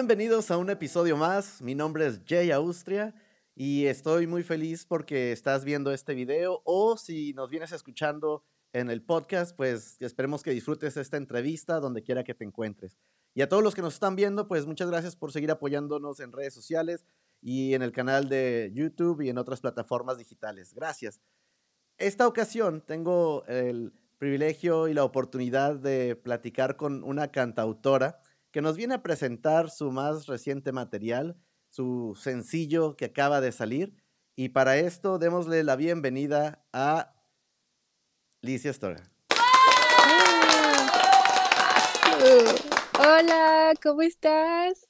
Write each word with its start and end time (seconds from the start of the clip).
bienvenidos 0.00 0.50
a 0.50 0.56
un 0.56 0.70
episodio 0.70 1.14
más. 1.18 1.60
Mi 1.60 1.74
nombre 1.74 2.06
es 2.06 2.22
Jay 2.26 2.50
Austria 2.52 3.14
y 3.54 3.84
estoy 3.84 4.26
muy 4.26 4.42
feliz 4.42 4.86
porque 4.86 5.30
estás 5.30 5.62
viendo 5.62 5.92
este 5.92 6.14
video 6.14 6.62
o 6.64 6.96
si 6.96 7.34
nos 7.34 7.50
vienes 7.50 7.70
escuchando 7.72 8.42
en 8.72 8.88
el 8.88 9.02
podcast, 9.02 9.54
pues 9.54 9.98
esperemos 10.00 10.42
que 10.42 10.52
disfrutes 10.52 10.96
esta 10.96 11.18
entrevista 11.18 11.80
donde 11.80 12.02
quiera 12.02 12.24
que 12.24 12.32
te 12.32 12.44
encuentres. 12.44 12.96
Y 13.34 13.42
a 13.42 13.48
todos 13.50 13.62
los 13.62 13.74
que 13.74 13.82
nos 13.82 13.92
están 13.92 14.16
viendo, 14.16 14.48
pues 14.48 14.64
muchas 14.64 14.88
gracias 14.88 15.16
por 15.16 15.32
seguir 15.32 15.50
apoyándonos 15.50 16.18
en 16.20 16.32
redes 16.32 16.54
sociales 16.54 17.04
y 17.42 17.74
en 17.74 17.82
el 17.82 17.92
canal 17.92 18.30
de 18.30 18.72
YouTube 18.72 19.20
y 19.20 19.28
en 19.28 19.36
otras 19.36 19.60
plataformas 19.60 20.16
digitales. 20.16 20.72
Gracias. 20.72 21.20
Esta 21.98 22.26
ocasión 22.26 22.80
tengo 22.80 23.44
el 23.48 23.92
privilegio 24.16 24.88
y 24.88 24.94
la 24.94 25.04
oportunidad 25.04 25.74
de 25.74 26.16
platicar 26.16 26.76
con 26.78 27.04
una 27.04 27.30
cantautora 27.30 28.18
que 28.50 28.62
nos 28.62 28.76
viene 28.76 28.94
a 28.94 29.02
presentar 29.02 29.70
su 29.70 29.92
más 29.92 30.26
reciente 30.26 30.72
material, 30.72 31.36
su 31.68 32.18
sencillo 32.20 32.96
que 32.96 33.06
acaba 33.06 33.40
de 33.40 33.52
salir. 33.52 33.94
Y 34.36 34.50
para 34.50 34.76
esto, 34.76 35.18
démosle 35.18 35.62
la 35.62 35.76
bienvenida 35.76 36.64
a 36.72 37.14
Licia 38.40 38.72
Stora. 38.72 39.02
Hola, 42.98 43.72
¿cómo 43.82 44.02
estás? 44.02 44.88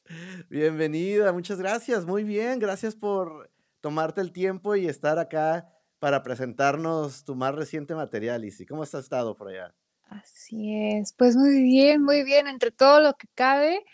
Bienvenida, 0.49 1.33
muchas 1.33 1.59
gracias, 1.59 2.05
muy 2.05 2.25
bien, 2.25 2.59
gracias 2.59 2.97
por 2.97 3.51
tomarte 3.81 4.21
el 4.21 4.33
tiempo 4.33 4.75
y 4.75 4.89
estar 4.89 5.19
acá 5.19 5.69
para 5.99 6.23
presentarnos 6.23 7.25
tu 7.25 7.35
más 7.35 7.55
reciente 7.55 7.95
material, 7.95 8.41
Lizzy. 8.41 8.67
¿Cómo 8.67 8.83
has 8.83 8.95
estado 8.95 9.37
por 9.37 9.49
allá? 9.49 9.75
Así 10.11 10.75
es, 10.75 11.13
pues 11.13 11.37
muy 11.37 11.63
bien, 11.63 12.03
muy 12.03 12.25
bien, 12.25 12.49
entre 12.49 12.73
todo 12.73 13.01
lo 13.01 13.15
que 13.15 13.29
cabe, 13.37 13.85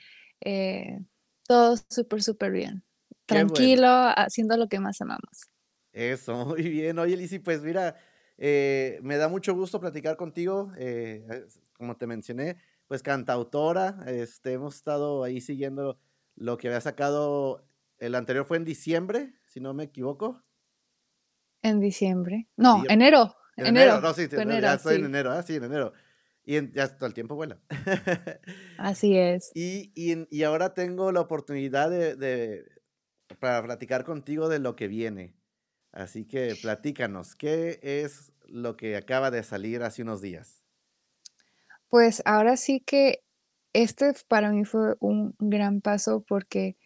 eh, 0.41 0.99
todo 1.47 1.77
súper, 1.91 2.23
súper 2.23 2.53
bien. 2.53 2.83
Tranquilo, 3.27 3.87
haciendo 4.17 4.57
lo 4.57 4.67
que 4.67 4.81
más 4.81 4.99
amamos. 5.03 5.51
Eso, 5.93 6.35
muy 6.47 6.63
bien. 6.63 6.99
Oye, 6.99 7.19
Lizzy, 7.19 7.39
pues 7.39 7.61
mira, 7.61 7.97
eh, 8.39 8.99
me 9.03 9.19
da 9.19 9.29
mucho 9.29 9.55
gusto 9.55 9.79
platicar 9.79 10.17
contigo. 10.17 10.73
Eh, 10.79 11.47
como 11.75 11.97
te 11.99 12.07
mencioné, 12.07 12.57
pues 12.87 13.03
cantautora. 13.03 14.03
Este, 14.07 14.55
hemos 14.55 14.77
estado 14.77 15.23
ahí 15.23 15.43
siguiendo 15.43 15.99
lo 16.35 16.57
que 16.57 16.69
había 16.69 16.81
sacado. 16.81 17.69
El 17.99 18.15
anterior 18.15 18.47
fue 18.47 18.57
en 18.57 18.65
diciembre, 18.65 19.35
si 19.45 19.61
no 19.61 19.75
me 19.75 19.85
equivoco. 19.85 20.43
En 21.63 21.79
diciembre. 21.79 22.49
No, 22.57 22.85
enero. 22.89 23.35
En 23.57 23.67
enero. 23.67 24.01
No, 24.01 24.13
sí, 24.13 24.29
ya 24.29 24.75
estoy 24.75 24.97
en 24.97 25.07
enero. 25.07 25.31
Ah, 25.33 25.43
sí, 25.43 25.57
en 25.57 25.65
enero. 25.65 25.93
Y 26.45 26.73
ya 26.73 26.97
todo 26.97 27.07
el 27.09 27.15
tiempo 27.15 27.35
vuela. 27.35 27.59
Así 28.79 29.17
es. 29.17 29.51
Y, 29.55 29.93
y, 29.95 30.43
ahora 30.45 30.75
tengo 30.75 31.11
la 31.11 31.21
oportunidad 31.21 31.91
de, 31.91 32.15
de, 32.15 32.65
para 33.41 33.63
platicar 33.65 34.05
contigo 34.05 34.49
de 34.49 34.61
lo 34.61 34.77
que 34.77 34.87
viene. 34.87 35.35
Así 35.91 36.25
que 36.27 36.55
platícanos, 36.61 37.35
¿qué 37.35 37.81
es 37.83 38.33
lo 38.47 38.77
que 38.77 38.97
acaba 38.97 39.31
de 39.31 39.43
salir 39.43 39.83
hace 39.83 40.03
unos 40.03 40.21
días? 40.21 40.63
Pues 41.89 42.23
ahora 42.25 42.57
sí 42.57 42.81
que 42.81 43.25
este 43.73 44.13
para 44.29 44.51
mí 44.53 44.65
fue 44.65 44.95
un 45.01 45.35
gran 45.39 45.81
paso 45.81 46.25
porque 46.27 46.77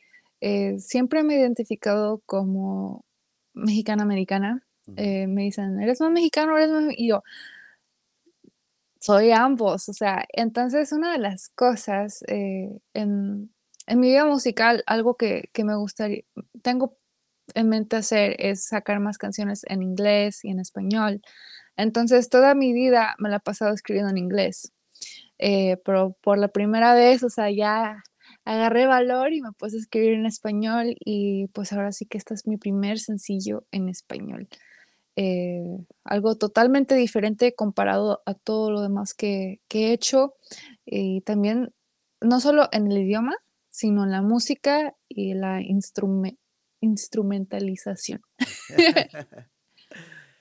eh, 0.41 0.79
siempre 0.79 1.23
me 1.23 1.35
he 1.35 1.41
identificado 1.41 2.23
como 2.25 3.05
mexicana-americana. 3.53 4.67
Eh, 4.97 5.27
me 5.27 5.43
dicen, 5.43 5.81
¿eres 5.81 6.01
más 6.01 6.11
mexicano? 6.11 6.57
¿Eres 6.57 6.71
más? 6.71 6.95
Y 6.97 7.09
yo, 7.09 7.23
soy 9.01 9.33
ambos, 9.33 9.89
o 9.89 9.93
sea, 9.95 10.27
entonces 10.33 10.93
una 10.93 11.13
de 11.13 11.19
las 11.19 11.49
cosas 11.51 12.23
eh, 12.29 12.71
en, 12.95 13.51
mi 13.89 14.09
vida 14.09 14.27
musical, 14.27 14.85
algo 14.87 15.17
que, 15.17 15.51
me 15.65 15.75
gustaría, 15.77 16.23
tengo 16.63 16.99
en 17.55 17.69
mente 17.71 17.97
hacer 17.97 18.37
es 18.39 18.65
sacar 18.67 19.01
más 19.01 19.19
canciones 19.19 19.63
en 19.69 19.83
inglés 19.83 20.45
y 20.45 20.51
en 20.51 20.61
español. 20.61 21.23
Entonces 21.77 22.29
toda 22.29 22.55
mi 22.55 22.73
vida 22.73 23.17
me 23.19 23.31
la 23.31 23.37
he 23.37 23.41
pasado 23.41 23.75
escribiendo 23.75 24.11
en 24.11 24.19
inglés, 24.19 24.73
eh, 25.39 25.79
pero 25.85 26.17
por 26.23 26.39
la 26.39 26.49
primera 26.49 26.95
vez, 26.95 27.23
o 27.25 27.31
sea, 27.31 27.51
ya 27.51 28.03
agarré 28.45 28.87
valor 28.87 29.33
y 29.33 29.41
me 29.43 29.53
puse 29.53 29.77
a 29.77 29.81
escribir 29.81 30.13
en 30.15 30.27
español 30.27 30.95
y 31.01 31.49
pues 31.49 31.73
ahora 31.73 31.93
sí 31.93 32.07
que 32.07 32.19
este 32.19 32.35
es 32.35 32.47
mi 32.47 32.59
primer 32.59 32.99
sencillo 33.01 33.65
en 33.73 33.89
español. 33.89 34.49
Eh, 35.23 35.85
algo 36.05 36.35
totalmente 36.37 36.95
diferente 36.95 37.55
comparado 37.55 38.23
a 38.25 38.33
todo 38.33 38.71
lo 38.71 38.81
demás 38.81 39.13
que, 39.13 39.61
he 39.69 39.93
hecho. 39.93 40.33
Y 40.87 41.21
también, 41.21 41.75
no 42.23 42.41
solo 42.41 42.71
en 42.73 42.91
el 42.91 42.97
idioma, 42.97 43.37
sino 43.69 44.05
en 44.05 44.13
la 44.13 44.23
música 44.23 44.97
y 45.11 45.35
la 45.35 45.61
instrumentalización. 46.81 48.23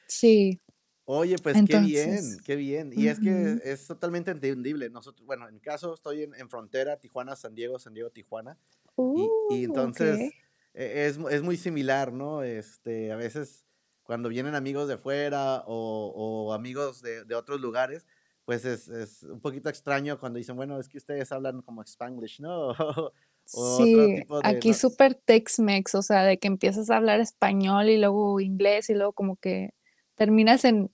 sí. 0.08 0.62
Oye, 1.04 1.36
pues 1.44 1.58
qué 1.68 1.80
bien, 1.80 2.38
qué 2.46 2.56
bien. 2.56 2.94
Y 2.96 3.10
es 3.10 3.20
que 3.20 3.60
es 3.66 3.86
totalmente 3.86 4.32
entendible. 4.32 4.90
Nosotros, 4.90 5.26
bueno, 5.26 5.50
en 5.50 5.56
mi 5.56 5.60
caso 5.60 5.94
estoy 5.94 6.24
en, 6.24 6.50
frontera, 6.50 7.02
Tijuana, 7.02 7.36
San 7.36 7.54
Diego, 7.54 7.80
San 7.80 7.94
Diego, 7.94 8.12
Tijuana. 8.12 8.58
y, 8.96 9.02
uh, 9.02 9.48
entonces 9.52 10.32
e, 10.74 11.08
es, 11.08 11.18
es, 11.32 11.42
muy 11.42 11.58
similar, 11.58 12.14
¿no? 12.14 12.44
Este, 12.44 13.12
a 13.12 13.18
veces 13.18 13.66
cuando 14.09 14.30
vienen 14.30 14.56
amigos 14.56 14.88
de 14.88 14.97
fuera 14.97 15.64
o, 15.68 16.52
amigos 16.52 17.03
de, 17.03 17.36
otros 17.36 17.62
lugares, 17.62 18.08
pues 18.44 18.66
es, 18.66 19.22
un 19.22 19.40
poquito 19.40 19.70
extraño 19.70 20.20
cuando 20.20 20.38
dicen, 20.38 20.56
bueno, 20.56 20.80
es 20.80 20.90
que 20.90 20.97
ustedes 20.97 21.31
hablan 21.31 21.62
como 21.62 21.84
Spanglish, 21.84 22.42
¿no? 22.42 22.69
o 23.53 23.78
sí, 23.78 24.25
aquí 24.42 24.74
súper 24.74 25.14
Tex-Mex, 25.14 25.94
o 25.94 26.02
sea, 26.02 26.24
de 26.24 26.40
que 26.40 26.48
empiezas 26.48 26.90
a 26.90 26.98
hablar 26.98 27.19
español 27.19 27.88
y 27.88 28.00
luego 28.00 28.40
inglés 28.40 28.90
y 28.90 28.96
luego 28.96 29.14
como 29.14 29.36
que 29.36 29.75
terminas 30.16 30.66
en, 30.66 30.90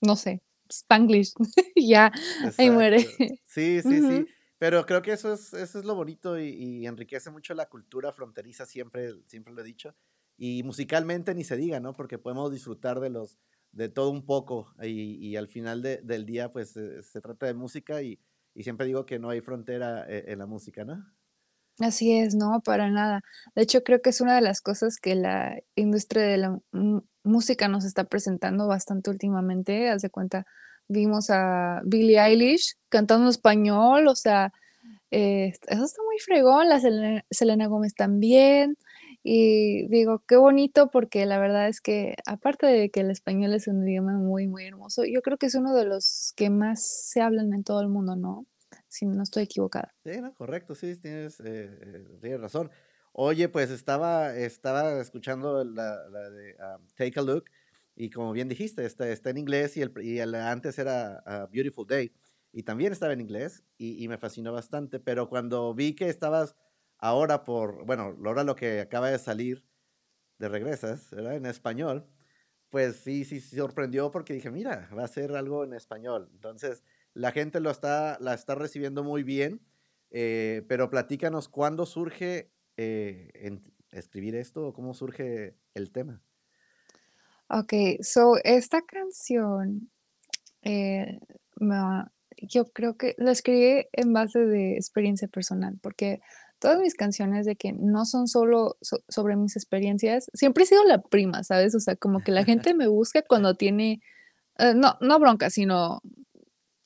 no 0.00 0.16
sé, 0.16 0.40
Spanglish, 0.70 1.34
ya, 1.76 2.10
ahí 2.56 2.70
muere. 2.70 3.06
Sí, 3.44 3.82
sí, 3.82 4.00
sí. 4.00 4.26
Pero 4.56 4.86
creo 4.86 5.02
que 5.02 5.12
eso 5.12 5.34
es, 5.34 5.52
eso 5.52 5.78
es 5.80 5.84
lo 5.84 5.94
bonito 5.94 6.40
y, 6.40 6.48
y, 6.48 6.86
enriquece 6.86 7.30
mucho 7.30 7.52
la 7.52 7.68
cultura 7.68 8.10
fronteriza, 8.10 8.64
siempre, 8.64 9.16
siempre 9.26 9.52
lo 9.52 9.60
he 9.60 9.64
dicho. 9.64 9.94
Y 10.38 10.62
musicalmente 10.62 11.34
ni 11.34 11.44
se 11.44 11.56
diga, 11.56 11.80
¿no? 11.80 11.94
Porque 11.94 12.16
podemos 12.16 12.50
disfrutar 12.50 13.00
de 13.00 13.10
los 13.10 13.38
de 13.72 13.88
todo 13.88 14.10
un 14.10 14.24
poco 14.24 14.72
y, 14.82 15.16
y 15.26 15.36
al 15.36 15.48
final 15.48 15.82
de, 15.82 15.98
del 15.98 16.24
día 16.24 16.50
pues 16.50 16.74
eh, 16.76 17.02
se 17.02 17.20
trata 17.20 17.46
de 17.46 17.54
música 17.54 18.00
y, 18.00 18.18
y, 18.54 18.62
siempre 18.62 18.86
digo 18.86 19.04
que 19.04 19.18
no 19.18 19.28
hay 19.28 19.40
frontera 19.42 20.06
eh, 20.08 20.24
en 20.28 20.38
la 20.38 20.46
música, 20.46 20.84
¿no? 20.84 21.04
Así 21.80 22.18
es, 22.18 22.34
no, 22.34 22.60
para 22.64 22.90
nada. 22.90 23.20
De 23.54 23.62
hecho, 23.62 23.84
creo 23.84 24.02
que 24.02 24.10
es 24.10 24.20
una 24.20 24.34
de 24.34 24.40
las 24.40 24.60
cosas 24.60 24.96
que 24.96 25.14
la 25.14 25.60
industria 25.76 26.24
de 26.24 26.38
la 26.38 26.58
música 27.22 27.68
nos 27.68 27.84
está 27.84 28.04
presentando 28.04 28.66
bastante 28.66 29.10
últimamente. 29.10 29.88
Haz 29.88 30.02
de 30.02 30.10
cuenta, 30.10 30.44
vimos 30.88 31.30
a 31.30 31.80
Billie 31.84 32.18
Eilish 32.18 32.74
cantando 32.88 33.30
español, 33.30 34.08
o 34.08 34.16
sea, 34.16 34.52
eh, 35.12 35.52
eso 35.68 35.84
está 35.84 36.02
muy 36.02 36.18
fregón, 36.18 36.68
la 36.68 36.80
Selena, 36.80 37.24
Selena 37.30 37.66
Gómez 37.68 37.94
también. 37.94 38.76
Y 39.22 39.88
digo, 39.88 40.22
qué 40.26 40.36
bonito 40.36 40.90
porque 40.90 41.26
la 41.26 41.38
verdad 41.38 41.68
es 41.68 41.80
que 41.80 42.14
aparte 42.26 42.66
de 42.66 42.90
que 42.90 43.00
el 43.00 43.10
español 43.10 43.52
es 43.52 43.66
un 43.66 43.82
idioma 43.86 44.12
muy, 44.12 44.46
muy 44.46 44.64
hermoso, 44.64 45.04
yo 45.04 45.22
creo 45.22 45.38
que 45.38 45.46
es 45.46 45.54
uno 45.54 45.74
de 45.74 45.84
los 45.84 46.32
que 46.36 46.50
más 46.50 46.86
se 47.10 47.20
hablan 47.20 47.52
en 47.52 47.64
todo 47.64 47.80
el 47.80 47.88
mundo, 47.88 48.16
¿no? 48.16 48.46
Si 48.86 49.06
no 49.06 49.22
estoy 49.22 49.44
equivocada. 49.44 49.94
Sí, 50.04 50.20
no, 50.20 50.34
correcto, 50.34 50.74
sí, 50.74 50.96
tienes, 50.96 51.40
eh, 51.44 52.06
tienes 52.20 52.40
razón. 52.40 52.70
Oye, 53.12 53.48
pues 53.48 53.70
estaba, 53.70 54.36
estaba 54.36 55.00
escuchando 55.00 55.64
la, 55.64 56.08
de 56.30 56.54
um, 56.54 56.86
Take 56.94 57.18
a 57.18 57.22
Look 57.22 57.46
y 57.96 58.10
como 58.10 58.32
bien 58.32 58.48
dijiste, 58.48 58.84
está, 58.84 59.08
está 59.08 59.30
en 59.30 59.38
inglés 59.38 59.76
y, 59.76 59.82
el, 59.82 59.92
y 60.00 60.20
el 60.20 60.34
antes 60.36 60.78
era 60.78 61.22
uh, 61.26 61.52
Beautiful 61.52 61.86
Day 61.86 62.12
y 62.52 62.62
también 62.62 62.92
estaba 62.92 63.12
en 63.12 63.20
inglés 63.20 63.64
y, 63.76 64.02
y 64.02 64.08
me 64.08 64.18
fascinó 64.18 64.52
bastante, 64.52 65.00
pero 65.00 65.28
cuando 65.28 65.74
vi 65.74 65.94
que 65.94 66.08
estabas 66.08 66.54
ahora 66.98 67.44
por, 67.44 67.84
bueno, 67.84 68.16
ahora 68.24 68.44
lo 68.44 68.56
que 68.56 68.80
acaba 68.80 69.10
de 69.10 69.18
salir 69.18 69.64
de 70.38 70.48
regresas, 70.48 71.10
¿verdad? 71.10 71.36
En 71.36 71.46
español, 71.46 72.06
pues 72.68 72.96
sí, 72.96 73.24
sí, 73.24 73.40
sorprendió 73.40 74.10
porque 74.10 74.34
dije, 74.34 74.50
mira, 74.50 74.88
va 74.96 75.04
a 75.04 75.08
ser 75.08 75.32
algo 75.32 75.64
en 75.64 75.72
español. 75.72 76.28
Entonces, 76.32 76.84
la 77.14 77.32
gente 77.32 77.60
lo 77.60 77.70
está, 77.70 78.18
la 78.20 78.34
está 78.34 78.54
recibiendo 78.54 79.02
muy 79.02 79.22
bien, 79.22 79.60
eh, 80.10 80.64
pero 80.68 80.90
platícanos 80.90 81.48
cuándo 81.48 81.86
surge 81.86 82.52
eh, 82.76 83.30
en 83.34 83.62
escribir 83.90 84.34
esto 84.36 84.68
o 84.68 84.72
cómo 84.72 84.94
surge 84.94 85.56
el 85.74 85.90
tema. 85.90 86.22
Ok, 87.48 87.72
so 88.02 88.36
esta 88.44 88.82
canción, 88.82 89.90
eh, 90.62 91.18
yo 92.42 92.66
creo 92.72 92.96
que 92.96 93.14
la 93.16 93.32
escribí 93.32 93.86
en 93.92 94.12
base 94.12 94.40
de 94.40 94.74
experiencia 94.74 95.28
personal, 95.28 95.78
porque 95.80 96.20
todas 96.58 96.80
mis 96.80 96.94
canciones 96.94 97.46
de 97.46 97.56
que 97.56 97.72
no 97.72 98.04
son 98.04 98.28
solo 98.28 98.76
sobre 99.08 99.36
mis 99.36 99.56
experiencias, 99.56 100.30
siempre 100.34 100.64
he 100.64 100.66
sido 100.66 100.84
la 100.84 101.00
prima, 101.00 101.44
¿sabes? 101.44 101.74
O 101.74 101.80
sea, 101.80 101.96
como 101.96 102.20
que 102.20 102.32
la 102.32 102.44
gente 102.44 102.74
me 102.74 102.88
busca 102.88 103.22
cuando 103.28 103.54
tiene, 103.54 104.00
eh, 104.58 104.74
no, 104.74 104.96
no 105.00 105.18
bronca, 105.18 105.50
sino 105.50 106.02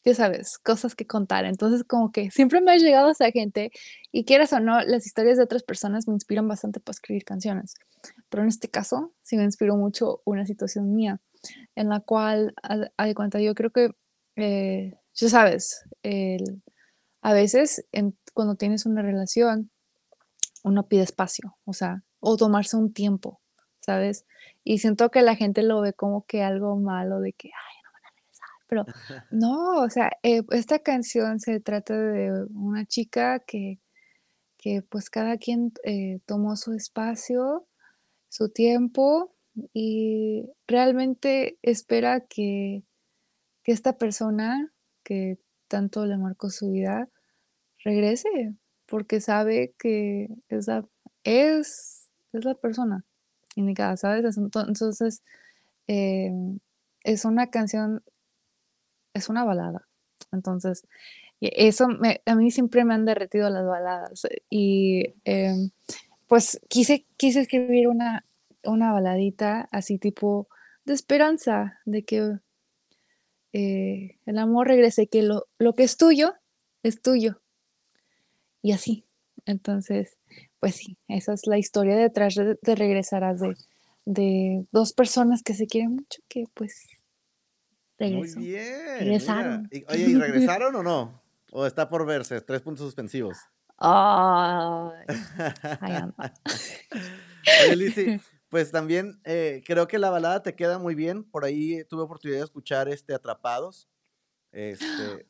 ya 0.04 0.14
sabes, 0.14 0.58
cosas 0.58 0.94
que 0.94 1.06
contar. 1.06 1.44
Entonces, 1.44 1.84
como 1.84 2.10
que 2.10 2.30
siempre 2.30 2.60
me 2.60 2.72
ha 2.72 2.76
llegado 2.76 3.10
esa 3.10 3.30
gente 3.30 3.70
y 4.10 4.24
quieras 4.24 4.52
o 4.52 4.60
no, 4.60 4.80
las 4.80 5.06
historias 5.06 5.38
de 5.38 5.44
otras 5.44 5.62
personas 5.62 6.08
me 6.08 6.14
inspiran 6.14 6.48
bastante 6.48 6.80
para 6.80 6.92
escribir 6.92 7.24
canciones. 7.24 7.74
Pero 8.28 8.42
en 8.42 8.48
este 8.48 8.68
caso, 8.68 9.12
sí 9.22 9.36
me 9.36 9.44
inspiró 9.44 9.76
mucho 9.76 10.22
una 10.24 10.44
situación 10.44 10.94
mía 10.94 11.20
en 11.76 11.88
la 11.88 12.00
cual, 12.00 12.54
a, 12.62 13.06
de 13.06 13.14
cuenta, 13.14 13.40
yo 13.40 13.54
creo 13.54 13.70
que, 13.70 13.90
eh, 14.36 14.94
ya 15.14 15.28
sabes, 15.28 15.84
a 17.22 17.32
veces 17.32 17.84
cuando 18.32 18.56
tienes 18.56 18.86
una 18.86 19.02
relación, 19.02 19.70
uno 20.64 20.86
pide 20.86 21.02
espacio, 21.02 21.56
o 21.64 21.72
sea, 21.72 22.04
o 22.20 22.36
tomarse 22.36 22.76
un 22.76 22.92
tiempo, 22.92 23.40
¿sabes? 23.80 24.26
Y 24.64 24.78
siento 24.78 25.10
que 25.10 25.22
la 25.22 25.34
gente 25.36 25.62
lo 25.62 25.80
ve 25.80 25.92
como 25.92 26.24
que 26.24 26.42
algo 26.42 26.76
malo 26.76 27.20
de 27.20 27.32
que, 27.32 27.48
ay, 27.48 27.76
no 27.84 27.90
van 27.92 28.04
a 28.04 28.10
regresar, 28.16 28.48
pero 28.68 28.84
no, 29.30 29.82
o 29.82 29.90
sea, 29.90 30.10
eh, 30.22 30.42
esta 30.50 30.78
canción 30.78 31.40
se 31.40 31.60
trata 31.60 31.98
de 31.98 32.46
una 32.54 32.86
chica 32.86 33.40
que, 33.40 33.80
que 34.56 34.82
pues 34.82 35.10
cada 35.10 35.36
quien 35.36 35.72
eh, 35.84 36.20
tomó 36.26 36.56
su 36.56 36.72
espacio, 36.74 37.66
su 38.28 38.48
tiempo 38.48 39.34
y 39.74 40.48
realmente 40.66 41.58
espera 41.62 42.20
que, 42.20 42.84
que 43.62 43.72
esta 43.72 43.98
persona 43.98 44.72
que 45.04 45.38
tanto 45.68 46.06
le 46.06 46.16
marcó 46.16 46.50
su 46.50 46.70
vida 46.70 47.08
regrese, 47.84 48.54
porque 48.86 49.20
sabe 49.20 49.74
que 49.78 50.28
esa 50.48 50.86
es, 51.24 52.08
es 52.32 52.44
la 52.44 52.54
persona 52.54 53.04
indicada, 53.56 53.96
¿sabes? 53.96 54.36
Entonces, 54.36 55.22
em, 55.86 56.58
es 57.04 57.24
una 57.24 57.50
canción, 57.50 58.02
es 59.14 59.28
una 59.28 59.44
balada. 59.44 59.88
Entonces, 60.32 60.86
eso 61.40 61.88
a 62.26 62.34
mí 62.34 62.50
siempre 62.50 62.84
me 62.84 62.94
han 62.94 63.04
derretido 63.04 63.50
las 63.50 63.66
baladas. 63.66 64.26
Y 64.48 65.14
em, 65.24 65.70
pues 66.28 66.60
quise, 66.68 67.06
quise 67.16 67.40
escribir 67.40 67.88
una, 67.88 68.24
una 68.64 68.92
baladita 68.92 69.68
así 69.72 69.98
tipo 69.98 70.48
de 70.84 70.94
esperanza, 70.94 71.80
de 71.84 72.04
que 72.04 72.38
eh, 73.52 74.18
el 74.24 74.38
amor 74.38 74.68
regrese, 74.68 75.08
que 75.08 75.22
lo, 75.22 75.46
lo 75.58 75.74
que 75.74 75.82
es 75.84 75.96
tuyo 75.96 76.34
es 76.82 77.02
tuyo. 77.02 77.41
Y 78.62 78.72
así. 78.72 79.04
Entonces, 79.44 80.16
pues 80.60 80.76
sí, 80.76 80.96
esa 81.08 81.32
es 81.32 81.46
la 81.46 81.58
historia 81.58 81.96
detrás 81.96 82.36
de, 82.36 82.56
de 82.62 82.74
regresarás 82.76 83.40
de, 83.40 83.56
de, 84.04 84.66
dos 84.70 84.92
personas 84.92 85.42
que 85.42 85.54
se 85.54 85.66
quieren 85.66 85.96
mucho, 85.96 86.22
que 86.28 86.44
pues 86.54 86.86
regresó. 87.98 88.38
Muy 88.38 88.48
bien. 88.48 88.98
Regresaron. 89.00 89.68
oye, 89.88 90.10
¿y 90.10 90.14
regresaron 90.14 90.76
o 90.76 90.82
no? 90.82 91.20
¿O 91.50 91.66
está 91.66 91.88
por 91.88 92.06
verse? 92.06 92.40
Tres 92.40 92.62
puntos 92.62 92.86
suspensivos. 92.86 93.36
Ay, 93.78 95.06
oye, 97.66 97.76
Lizzy, 97.76 98.20
pues 98.48 98.70
también 98.70 99.20
eh, 99.24 99.62
creo 99.66 99.88
que 99.88 99.98
la 99.98 100.10
balada 100.10 100.42
te 100.42 100.54
queda 100.54 100.78
muy 100.78 100.94
bien. 100.94 101.24
Por 101.24 101.44
ahí 101.44 101.82
tuve 101.84 102.02
oportunidad 102.02 102.38
de 102.38 102.44
escuchar 102.44 102.88
este 102.88 103.12
Atrapados. 103.12 103.88
Este, 104.52 105.26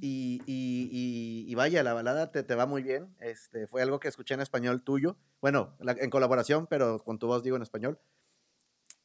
y, 0.00 1.54
vaya, 1.54 1.82
la 1.82 1.94
balada 1.94 2.30
te, 2.30 2.42
te, 2.42 2.54
va 2.54 2.66
muy 2.66 2.82
bien. 2.82 3.14
Este, 3.20 3.66
fue 3.66 3.82
algo 3.82 4.00
que 4.00 4.08
escuché 4.08 4.34
en 4.34 4.40
español 4.40 4.82
tuyo. 4.82 5.16
Bueno, 5.40 5.76
en 5.80 6.10
colaboración, 6.10 6.66
pero 6.66 6.98
con 7.02 7.18
tu 7.18 7.26
voz 7.26 7.42
digo 7.42 7.56
en 7.56 7.62
español. 7.62 7.98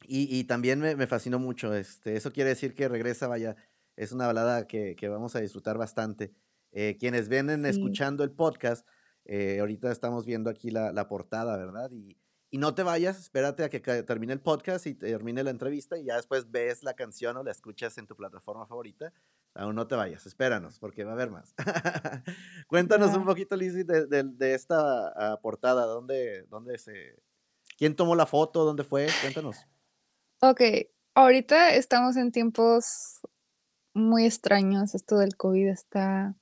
Y, 0.07 0.44
también 0.44 0.80
me, 0.80 1.07
fascinó 1.07 1.40
mucho. 1.40 1.74
Este, 1.74 2.16
eso 2.16 2.31
quiere 2.31 2.50
decir 2.50 2.75
que 2.75 2.88
regresa, 2.88 3.28
vaya, 3.28 3.56
es 3.96 4.12
una 4.12 4.28
balada 4.28 4.68
que, 4.68 4.96
vamos 5.10 5.36
a 5.36 5.40
disfrutar 5.40 5.78
bastante. 5.78 6.34
Eh, 6.72 6.98
quienes 7.00 7.30
vienen 7.30 7.66
escuchando 7.66 8.24
el 8.24 8.31
podcast, 8.31 8.88
eh, 9.25 9.60
ahorita 9.60 9.92
estamos 9.92 10.25
viendo 10.25 10.50
aquí 10.50 10.69
la, 10.72 10.92
la 10.92 11.08
portada, 11.08 11.58
¿verdad? 11.58 11.90
Y, 11.92 12.18
y 12.56 12.58
no 12.58 12.74
te 12.74 12.84
vayas, 12.84 13.19
espérate 13.19 13.66
a 13.66 13.69
que 13.69 13.80
termine 13.80 14.31
el 14.31 14.40
podcast 14.40 14.88
y 14.88 14.94
termine 14.94 15.44
la 15.44 15.50
entrevista 15.50 15.98
y 15.98 16.06
ya 16.06 16.16
después 16.16 16.51
ves 16.51 16.84
la 16.84 16.94
canción 16.94 17.36
o 17.36 17.44
la 17.44 17.51
escuchas 17.51 17.98
en 17.98 18.08
tu 18.08 18.16
plataforma 18.16 18.66
favorita. 18.66 19.12
Aún 19.56 19.75
no 19.75 19.88
te 19.88 19.96
vayas, 19.96 20.25
espéranos, 20.25 20.80
porque 20.80 21.06
va 21.06 21.12
a 21.12 21.13
haber 21.13 21.31
más. 21.31 21.56
Cuéntanos 22.68 23.16
un 23.16 23.24
poquito, 23.24 23.56
Lizzy, 23.56 23.84
de, 23.84 24.06
de, 24.06 24.54
esta 24.54 25.07
ah, 25.16 25.40
portada. 25.42 25.86
¿Dónde, 25.86 26.44
¿Dónde 26.50 26.78
se...? 26.78 27.16
¿Quién 27.78 27.96
tomó 27.96 28.16
la 28.16 28.25
foto? 28.25 28.66
¿Dónde 28.66 28.84
fue? 28.84 29.07
Cuéntanos. 29.22 29.66
Ok, 30.42 30.62
ahorita 31.13 31.74
estamos 31.74 32.18
en 32.18 32.34
tiempos 32.34 33.22
muy 33.94 34.25
extraños. 34.25 34.94
Esto 34.94 35.18
del 35.18 35.38
COVID 35.38 35.69
está... 35.69 36.36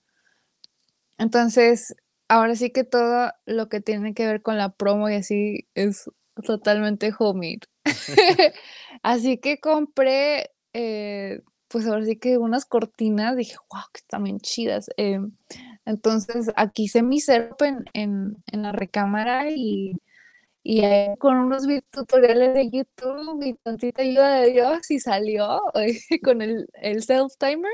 Entonces, 1.19 1.95
ahora 2.27 2.56
sí 2.56 2.71
que 2.71 2.83
todo 2.83 3.31
lo 3.45 3.69
que 3.69 3.80
tiene 3.80 4.16
que 4.16 4.25
ver 4.25 4.42
con 4.42 4.57
la 4.57 4.69
promo 4.69 5.07
y 5.07 5.16
así 5.16 5.69
es 5.75 6.09
totalmente 6.45 7.13
homemade. 7.18 7.62
así 9.04 9.38
que 9.38 9.59
compré, 9.59 10.51
eh, 10.74 11.42
pues 11.74 11.88
ahora 11.88 12.06
sí 12.06 12.18
que 12.18 12.38
unas 12.38 12.66
cortinas, 12.66 13.36
dije, 13.36 13.56
wow, 13.72 13.81
que 13.92 13.98
están 13.98 14.25
bien 14.25 14.40
chidas. 14.40 14.92
Eh, 14.96 15.20
entonces 15.86 16.52
aquí 16.56 16.84
hice 16.84 17.02
mi 17.02 17.20
setup 17.20 17.64
en, 17.64 18.38
en, 18.46 18.62
la 18.62 18.72
recámara 18.72 19.50
y, 19.50 19.94
y 20.62 20.84
con 21.18 21.38
unos 21.38 21.64
tutoriales 21.90 22.54
de 22.54 22.70
YouTube 22.70 23.44
y 23.44 23.56
tantita 23.56 24.04
ayuda 24.04 24.42
de 24.42 24.52
Dios 24.52 24.92
y 24.92 25.00
salió 25.00 25.64
con 26.24 26.44
el, 26.44 26.70
el 26.74 27.02
self-timer, 27.02 27.72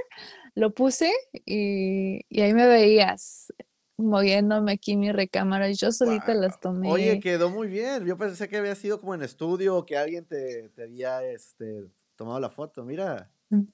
lo 0.55 0.73
puse 0.73 1.11
y, 1.33 2.21
y 2.29 2.41
ahí 2.41 2.53
me 2.53 2.67
veías 2.67 3.53
moviéndome 3.97 4.71
aquí 4.71 4.93
en 4.93 5.01
mi 5.01 5.11
recámara 5.11 5.69
y 5.69 5.73
yo 5.73 5.91
solita 5.91 6.33
las 6.35 6.57
tomé. 6.61 6.89
Oye, 6.89 7.19
quedó 7.19 7.49
muy 7.49 7.67
bien. 7.67 8.05
Yo 8.05 8.15
pensé 8.15 8.47
que 8.47 8.55
había 8.55 8.75
sido 8.75 9.01
como 9.01 9.13
en 9.13 9.23
estudio 9.23 9.75
o 9.75 9.85
que 9.85 9.97
alguien 9.97 10.25
te, 10.25 10.69
te 10.69 10.83
había 10.83 11.21
este, 11.25 11.89
tomado 12.15 12.39
la 12.39 12.49
foto. 12.49 12.85
Mira. 12.85 13.29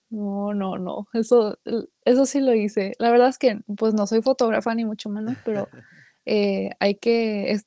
No, 0.10 0.54
no, 0.54 0.78
no. 0.78 1.08
Eso, 1.14 1.58
eso 2.06 2.26
sí 2.26 2.40
lo 2.40 2.54
hice. 2.54 2.94
La 3.00 3.12
verdad 3.12 3.30
es 3.30 3.38
que 3.38 3.60
pues 3.78 3.94
no 3.94 4.08
soy 4.08 4.22
fotógrafa 4.22 4.74
ni 4.74 4.86
mucho 4.86 5.10
menos, 5.10 5.38
pero 5.44 5.68
eh, 6.26 6.72
hay 6.80 6.96
que... 6.96 7.60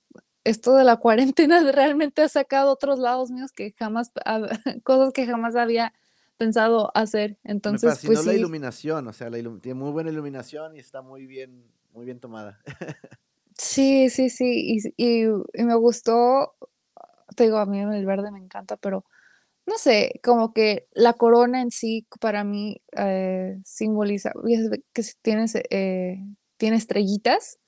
esto 0.45 0.75
de 0.75 0.85
la 0.85 0.97
cuarentena 0.97 1.61
realmente 1.73 2.23
ha 2.23 2.29
sacado 2.29 2.73
otros 2.73 2.99
lados 2.99 3.31
míos 3.31 3.53
que 3.53 3.73
jamás, 3.79 4.13
cosas 4.85 5.13
que 5.13 5.27
jamás 5.27 5.57
había 5.57 5.93
pensado 6.37 6.91
hacer. 6.95 7.39
Entonces, 7.45 7.85
Me 7.85 7.91
fascinó 7.91 8.15
pues, 8.15 8.27
la 8.27 8.35
iluminación, 8.35 9.07
o 9.09 9.13
sea, 9.13 9.29
la 9.29 9.39
tiene 9.61 9.75
muy 9.75 9.91
buena 9.91 10.11
iluminación 10.11 10.77
y 10.77 10.79
está 10.79 11.03
muy 11.03 11.27
bien 11.27 11.65
muy 11.93 12.05
bien 12.05 12.21
tomada. 12.21 12.61
Sí, 13.61 14.09
sí, 14.09 14.31
sí, 14.31 14.79
y, 14.97 15.27
me 15.65 15.75
gustó, 15.75 16.55
te 17.35 17.43
digo, 17.43 17.59
a 17.59 17.67
mí 17.67 17.81
el 17.81 18.07
verde 18.07 18.31
me 18.31 18.39
encanta, 18.39 18.77
pero 18.77 19.05
no 19.69 19.79
sé, 19.79 20.21
como 20.25 20.53
que 20.53 20.89
la 20.95 21.13
corona 21.13 21.61
en 21.61 21.71
sí 21.71 22.07
para 22.21 22.43
mí 22.43 22.81
eh, 22.97 23.61
simboliza, 23.65 24.33
que 24.93 25.03
tienes, 25.23 25.55
eh, 25.71 26.19
tiene 26.57 26.77
estrellitas, 26.77 27.59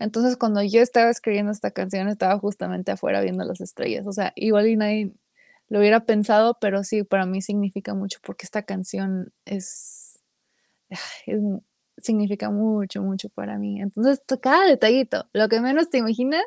Entonces 0.00 0.36
cuando 0.36 0.62
yo 0.62 0.80
estaba 0.80 1.10
escribiendo 1.10 1.52
esta 1.52 1.70
canción 1.70 2.08
estaba 2.08 2.38
justamente 2.38 2.92
afuera 2.92 3.20
viendo 3.20 3.44
las 3.44 3.60
estrellas, 3.60 4.06
o 4.06 4.12
sea, 4.12 4.32
igual 4.36 4.66
y 4.68 4.76
nadie 4.76 5.12
lo 5.68 5.80
hubiera 5.80 6.00
pensado, 6.00 6.56
pero 6.60 6.82
sí, 6.82 7.02
para 7.04 7.26
mí 7.26 7.42
significa 7.42 7.94
mucho 7.94 8.18
porque 8.22 8.46
esta 8.46 8.62
canción 8.62 9.32
es, 9.44 10.18
es 11.26 11.40
significa 11.98 12.50
mucho, 12.50 13.02
mucho 13.02 13.28
para 13.28 13.58
mí. 13.58 13.80
Entonces, 13.80 14.22
cada 14.40 14.66
detallito, 14.66 15.28
lo 15.32 15.48
que 15.48 15.60
menos 15.60 15.90
te 15.90 15.98
imaginas, 15.98 16.44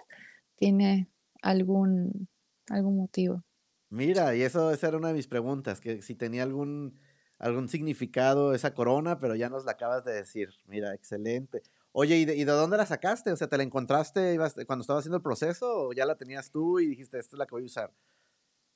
tiene 0.55 1.07
algún, 1.41 2.27
algún 2.69 2.97
motivo. 2.97 3.43
Mira, 3.91 4.33
y 4.37 4.41
eso 4.41 4.71
esa 4.71 4.87
era 4.87 4.97
una 4.97 5.09
de 5.09 5.13
mis 5.13 5.27
preguntas, 5.27 5.81
que 5.81 6.01
si 6.01 6.15
tenía 6.15 6.43
algún, 6.43 6.97
algún 7.37 7.67
significado 7.67 8.53
esa 8.55 8.73
corona, 8.73 9.19
pero 9.19 9.35
ya 9.35 9.49
nos 9.49 9.65
la 9.65 9.73
acabas 9.73 10.05
de 10.05 10.13
decir. 10.13 10.49
Mira, 10.65 10.93
excelente. 10.93 11.61
Oye, 11.91 12.15
¿y 12.15 12.23
de, 12.23 12.45
dónde 12.45 12.77
la 12.77 12.85
sacaste? 12.85 13.33
O 13.33 13.35
sea, 13.35 13.49
¿te 13.49 13.57
la 13.57 13.63
encontraste 13.63 14.37
cuando 14.65 14.81
estaba 14.81 14.99
haciendo 14.99 15.17
el 15.17 15.21
proceso 15.21 15.87
o 15.87 15.93
ya 15.93 16.05
la 16.05 16.15
tenías 16.15 16.51
tú 16.51 16.79
y 16.79 16.87
dijiste, 16.87 17.19
esta 17.19 17.35
es 17.35 17.37
la 17.37 17.45
que 17.45 17.51
voy 17.51 17.63
a 17.63 17.65
usar? 17.65 17.91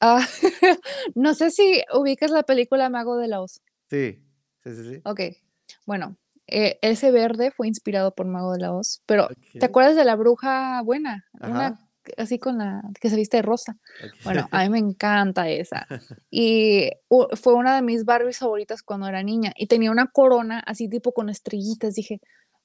Ah, 0.01 0.19
no 1.15 1.33
sé 1.33 1.49
si 1.49 1.81
ubicas 1.93 2.29
la 2.29 2.43
película 2.43 2.89
Mago 2.89 3.15
de 3.15 3.29
la 3.29 3.39
Oz. 3.39 3.61
Sí, 3.89 4.21
sí, 4.65 4.75
sí, 4.75 4.83
sí. 4.83 5.01
Ok, 5.05 5.21
bueno, 5.85 6.17
eh, 6.47 6.77
ese 6.81 7.11
verde 7.11 7.51
fue 7.51 7.69
inspirado 7.69 8.13
por 8.13 8.25
Mago 8.25 8.51
de 8.51 8.59
la 8.59 8.73
Oz, 8.73 9.01
pero 9.05 9.29
¿te 9.57 9.65
acuerdas 9.65 9.95
de 9.95 10.03
la 10.03 10.17
bruja 10.17 10.81
buena? 10.81 11.25
Una 11.39 11.84
así 12.17 12.39
con 12.39 12.57
la 12.57 12.81
que 12.99 13.09
se 13.09 13.15
viste 13.15 13.37
de 13.37 13.43
rosa. 13.43 13.77
Bueno, 14.23 14.47
a 14.51 14.63
mí 14.63 14.69
me 14.69 14.79
encanta 14.79 15.49
esa. 15.49 15.87
Y 16.29 16.89
fue 17.33 17.53
una 17.53 17.75
de 17.75 17.81
mis 17.81 18.05
Barbies 18.05 18.39
favoritas 18.39 18.83
cuando 18.83 19.07
era 19.07 19.23
niña 19.23 19.53
y 19.55 19.67
tenía 19.67 19.91
una 19.91 20.07
corona 20.07 20.59
así 20.59 20.89
tipo 20.89 21.11
con 21.13 21.29
estrellitas. 21.29 21.95
Dije, 21.95 22.21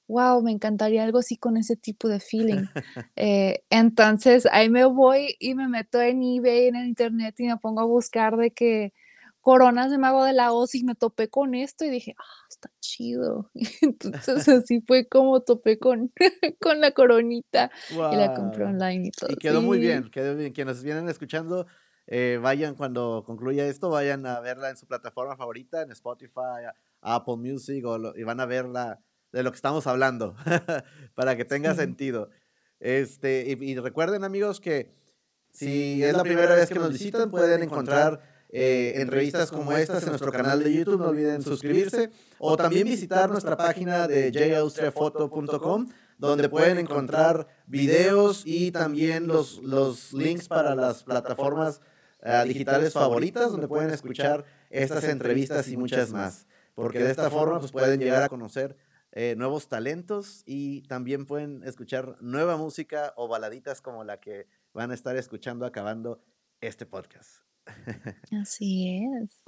wow, 0.07 0.41
me 0.41 0.51
encantaría 0.51 1.03
algo 1.03 1.19
así 1.19 1.37
con 1.37 1.57
ese 1.57 1.75
tipo 1.75 2.07
de 2.07 2.19
feeling. 2.19 2.65
Eh, 3.15 3.63
entonces 3.69 4.47
ahí 4.51 4.69
me 4.69 4.85
voy 4.85 5.35
y 5.39 5.53
me 5.53 5.67
meto 5.67 6.01
en 6.01 6.23
eBay, 6.23 6.67
en 6.67 6.75
el 6.75 6.87
internet 6.87 7.35
y 7.37 7.45
me 7.45 7.57
pongo 7.57 7.81
a 7.81 7.85
buscar 7.85 8.35
de 8.35 8.51
que 8.51 8.93
coronas 9.41 9.91
de 9.91 9.97
mago 9.97 10.23
de 10.23 10.33
la 10.33 10.53
Oz 10.53 10.75
y 10.75 10.83
me 10.83 10.95
topé 10.95 11.29
con 11.29 11.55
esto 11.55 11.83
y 11.83 11.89
dije, 11.89 12.15
ah, 12.17 12.45
está 12.49 12.71
chido. 12.79 13.51
Entonces 13.81 14.47
así 14.47 14.81
fue 14.87 15.07
como 15.07 15.41
topé 15.41 15.79
con, 15.79 16.11
con 16.61 16.79
la 16.79 16.91
coronita 16.91 17.71
y 17.89 18.15
la 18.15 18.33
compré 18.33 18.65
online 18.65 19.07
y 19.07 19.11
todo. 19.11 19.31
Y 19.31 19.35
quedó 19.35 19.61
muy 19.61 19.79
bien, 19.79 20.09
quedó 20.09 20.35
bien. 20.35 20.53
Quienes 20.53 20.83
vienen 20.83 21.09
escuchando, 21.09 21.65
eh, 22.07 22.39
vayan 22.41 22.75
cuando 22.75 23.23
concluya 23.25 23.65
esto, 23.65 23.89
vayan 23.89 24.25
a 24.25 24.39
verla 24.39 24.69
en 24.69 24.77
su 24.77 24.87
plataforma 24.87 25.35
favorita, 25.35 25.81
en 25.81 25.91
Spotify, 25.91 26.67
Apple 27.01 27.37
Music, 27.37 27.83
y 28.15 28.23
van 28.23 28.39
a 28.39 28.45
verla 28.45 28.99
de 29.31 29.43
lo 29.43 29.51
que 29.51 29.55
estamos 29.55 29.87
hablando, 29.87 30.35
para 31.15 31.35
que 31.35 31.45
tenga 31.45 31.73
sentido. 31.73 32.29
Este, 32.79 33.45
y, 33.47 33.77
recuerden, 33.77 34.23
amigos, 34.23 34.59
que 34.59 34.91
si 35.51 36.03
es 36.03 36.15
la 36.15 36.23
primera 36.23 36.55
vez 36.55 36.69
que 36.69 36.79
nos 36.79 36.91
visitan, 36.91 37.31
pueden 37.31 37.63
encontrar 37.63 38.21
eh, 38.51 38.93
entrevistas 38.97 39.49
como 39.49 39.71
estas 39.73 40.03
en 40.03 40.09
nuestro 40.09 40.31
canal 40.31 40.63
de 40.63 40.73
YouTube. 40.73 40.99
No 40.99 41.07
olviden 41.07 41.41
suscribirse 41.41 42.11
o 42.37 42.57
también 42.57 42.85
visitar 42.87 43.29
nuestra 43.29 43.55
página 43.57 44.07
de 44.07 44.31
jaustriafoto.com 44.31 45.87
donde 46.17 46.49
pueden 46.49 46.77
encontrar 46.77 47.47
videos 47.65 48.43
y 48.45 48.71
también 48.71 49.25
los, 49.25 49.57
los 49.63 50.13
links 50.13 50.47
para 50.47 50.75
las 50.75 51.03
plataformas 51.03 51.81
eh, 52.21 52.43
digitales 52.45 52.93
favoritas 52.93 53.51
donde 53.51 53.67
pueden 53.67 53.89
escuchar 53.89 54.45
estas 54.69 55.05
entrevistas 55.05 55.67
y 55.67 55.77
muchas 55.77 56.11
más. 56.11 56.45
Porque 56.75 56.99
de 56.99 57.09
esta 57.09 57.29
forma 57.31 57.59
pues, 57.59 57.71
pueden 57.71 57.99
llegar 57.99 58.21
a 58.21 58.29
conocer 58.29 58.77
eh, 59.13 59.33
nuevos 59.35 59.67
talentos 59.67 60.43
y 60.45 60.83
también 60.83 61.25
pueden 61.25 61.63
escuchar 61.63 62.17
nueva 62.21 62.55
música 62.55 63.13
o 63.17 63.27
baladitas 63.27 63.81
como 63.81 64.03
la 64.03 64.19
que 64.19 64.47
van 64.73 64.91
a 64.91 64.93
estar 64.93 65.17
escuchando 65.17 65.65
acabando 65.65 66.21
este 66.61 66.85
podcast. 66.85 67.50
Así 68.41 69.05
es. 69.21 69.41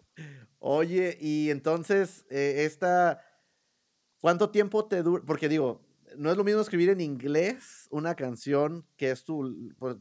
Oye, 0.60 1.18
y 1.20 1.50
entonces, 1.50 2.26
eh, 2.30 2.66
esta, 2.66 3.22
¿cuánto 4.22 4.50
tiempo 4.50 4.86
te 4.86 5.04
dura? 5.04 5.24
Porque 5.26 5.50
digo, 5.50 5.86
no 6.18 6.32
es 6.32 6.38
lo 6.38 6.44
mismo 6.44 6.62
escribir 6.62 6.90
en 6.90 7.02
inglés 7.02 7.88
una 7.90 8.16
canción 8.16 8.88
que 8.96 9.12
es 9.12 9.24
tu 9.24 9.74
pues, 9.78 9.98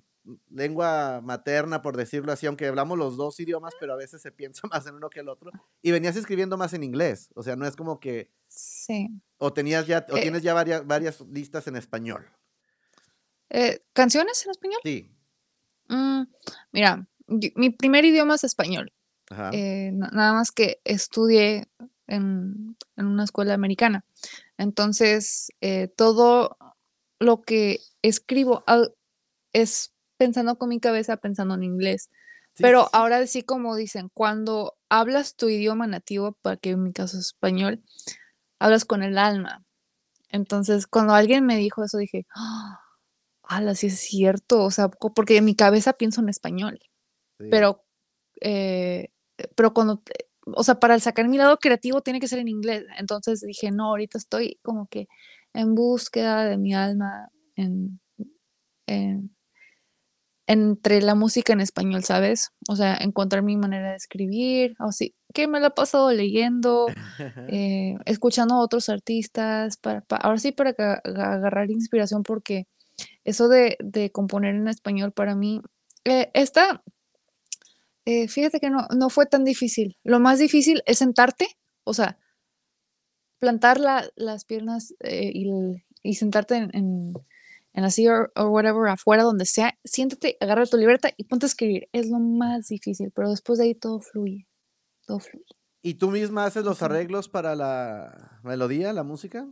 lengua 0.50 1.20
materna, 1.22 1.82
por 1.82 1.96
decirlo 1.96 2.32
así, 2.32 2.46
aunque 2.46 2.66
hablamos 2.66 2.98
los 2.98 3.16
dos 3.16 3.38
idiomas, 3.40 3.74
pero 3.80 3.94
a 3.94 3.96
veces 3.96 4.22
se 4.22 4.32
piensa 4.32 4.62
más 4.70 4.86
en 4.86 4.94
uno 4.94 5.10
que 5.10 5.20
el 5.20 5.28
otro. 5.28 5.50
Y 5.80 5.90
venías 5.90 6.16
escribiendo 6.16 6.56
más 6.56 6.72
en 6.74 6.82
inglés, 6.82 7.30
o 7.34 7.42
sea, 7.42 7.56
no 7.56 7.66
es 7.66 7.76
como 7.76 8.00
que... 8.00 8.30
Sí. 8.48 9.08
O 9.38 9.52
tenías 9.52 9.86
ya, 9.86 10.06
o 10.10 10.16
eh 10.16 10.22
tienes 10.22 10.42
ya 10.42 10.54
varias, 10.54 10.86
varias 10.86 11.20
listas 11.22 11.66
en 11.66 11.76
español. 11.76 12.24
Eh, 13.50 13.82
¿Canciones 13.92 14.44
en 14.44 14.50
español? 14.50 14.80
Sí. 14.84 15.10
Mm, 15.88 16.22
mira, 16.72 17.06
mi 17.54 17.70
primer 17.70 18.04
idioma 18.04 18.34
es 18.34 18.44
español. 18.44 18.92
Eh, 19.52 19.92
nada 19.94 20.34
más 20.34 20.52
que 20.52 20.80
estudié 20.84 21.66
en, 22.06 22.76
una 22.96 23.24
escuela 23.24 23.54
americana. 23.54 24.04
Entonces, 24.58 25.48
todo 25.96 26.56
lo 27.18 27.42
que 27.42 27.80
escribo 28.02 28.64
es 29.52 29.92
pensando 30.18 30.58
con 30.58 30.68
mi 30.68 30.80
cabeza, 30.80 31.16
pensando 31.16 31.54
en 31.54 31.64
inglés. 31.64 32.10
Pero 32.58 32.88
ahora 32.92 33.26
sí, 33.26 33.42
como 33.42 33.76
dicen, 33.76 34.10
cuando 34.12 34.74
hablas 34.90 35.36
tu 35.36 35.48
idioma 35.48 35.86
nativo, 35.86 36.32
para 36.42 36.56
que 36.56 36.70
en 36.70 36.82
mi 36.82 36.92
caso 36.92 37.18
es 37.18 37.26
español, 37.26 37.82
hablas 38.58 38.84
con 38.84 39.02
el 39.02 39.16
alma. 39.16 39.64
Entonces, 40.28 40.86
cuando 40.86 41.14
alguien 41.14 41.46
me 41.46 41.56
dijo 41.56 41.84
eso, 41.84 41.98
dije, 41.98 42.26
ah, 42.34 42.80
sí 43.74 43.88
es 43.88 44.00
cierto, 44.00 44.62
o 44.62 44.70
sea, 44.70 44.88
porque 44.88 45.36
en 45.36 45.44
mi 45.44 45.54
cabeza 45.54 45.92
pienso 45.92 46.20
en 46.20 46.28
español. 46.28 46.80
Pero, 47.50 47.84
eh, 48.40 49.08
pero 49.54 49.74
cuando, 49.74 50.02
o 50.46 50.64
sea, 50.64 50.78
para 50.80 50.98
sacar 51.00 51.28
mi 51.28 51.38
lado 51.38 51.58
creativo 51.58 52.00
tiene 52.00 52.20
que 52.20 52.28
ser 52.28 52.38
en 52.38 52.48
inglés. 52.48 52.84
Entonces 52.98 53.40
dije, 53.40 53.70
no, 53.70 53.86
ahorita 53.88 54.18
estoy 54.18 54.58
como 54.62 54.86
que 54.86 55.08
en 55.54 55.74
búsqueda 55.74 56.44
de 56.44 56.56
mi 56.58 56.74
alma, 56.74 57.28
en, 57.56 58.00
en 58.86 59.34
entre 60.46 61.00
la 61.00 61.14
música 61.14 61.52
en 61.52 61.60
español, 61.60 62.04
¿sabes? 62.04 62.50
O 62.68 62.76
sea, 62.76 62.96
encontrar 63.00 63.42
mi 63.42 63.56
manera 63.56 63.90
de 63.90 63.96
escribir, 63.96 64.74
o 64.80 64.92
sí, 64.92 65.14
que 65.32 65.46
me 65.46 65.60
la 65.60 65.68
he 65.68 65.70
pasado 65.70 66.10
leyendo, 66.12 66.86
eh, 67.48 67.96
escuchando 68.04 68.56
a 68.56 68.60
otros 68.60 68.88
artistas, 68.88 69.76
para, 69.76 70.04
ahora 70.20 70.38
sí 70.38 70.52
para 70.52 70.70
agarrar 71.04 71.70
inspiración, 71.70 72.22
porque 72.22 72.66
eso 73.24 73.48
de, 73.48 73.78
componer 74.12 74.54
en 74.56 74.68
español 74.68 75.12
para 75.12 75.34
mí, 75.34 75.62
eh, 76.04 76.30
está, 76.34 76.82
eh, 78.04 78.28
fíjate 78.28 78.60
que 78.60 78.70
no, 78.70 78.86
no 78.96 79.10
fue 79.10 79.26
tan 79.26 79.44
difícil. 79.44 79.96
Lo 80.04 80.20
más 80.20 80.38
difícil 80.38 80.82
es 80.86 80.98
sentarte, 80.98 81.46
o 81.84 81.94
sea, 81.94 82.18
plantar 83.38 83.80
las 83.80 84.44
piernas 84.44 84.94
y, 85.02 86.14
sentarte 86.14 86.56
en 86.56 87.14
en 87.74 87.82
la 87.82 87.90
silla 87.90 88.30
o 88.36 88.48
whatever, 88.48 88.88
afuera, 88.88 89.22
donde 89.22 89.46
sea, 89.46 89.78
siéntate, 89.84 90.36
agarra 90.40 90.66
tu 90.66 90.76
libreta 90.76 91.10
y 91.16 91.24
ponte 91.24 91.46
a 91.46 91.48
escribir. 91.48 91.88
Es 91.92 92.08
lo 92.08 92.18
más 92.18 92.68
difícil, 92.68 93.10
pero 93.14 93.30
después 93.30 93.58
de 93.58 93.66
ahí 93.66 93.74
todo 93.74 94.00
fluye, 94.00 94.46
todo 95.06 95.18
fluye. 95.18 95.46
¿Y 95.82 95.94
tú 95.94 96.10
misma 96.10 96.44
haces 96.44 96.64
los 96.64 96.82
arreglos 96.82 97.28
para 97.28 97.56
la 97.56 98.40
melodía, 98.44 98.92
la 98.92 99.02
música? 99.02 99.48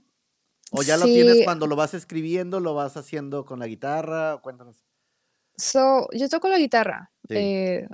¿O 0.70 0.82
ya 0.82 0.96
lo 0.96 1.06
tienes 1.06 1.44
cuando 1.44 1.66
lo 1.66 1.74
vas 1.74 1.94
escribiendo, 1.94 2.60
lo 2.60 2.74
vas 2.74 2.96
haciendo 2.96 3.44
con 3.44 3.58
la 3.58 3.66
guitarra? 3.66 4.38
Cuéntanos. 4.40 4.84
So, 5.56 6.08
yo 6.12 6.28
toco 6.28 6.48
la 6.48 6.58
guitarra, 6.58 7.10
eh, 7.28 7.88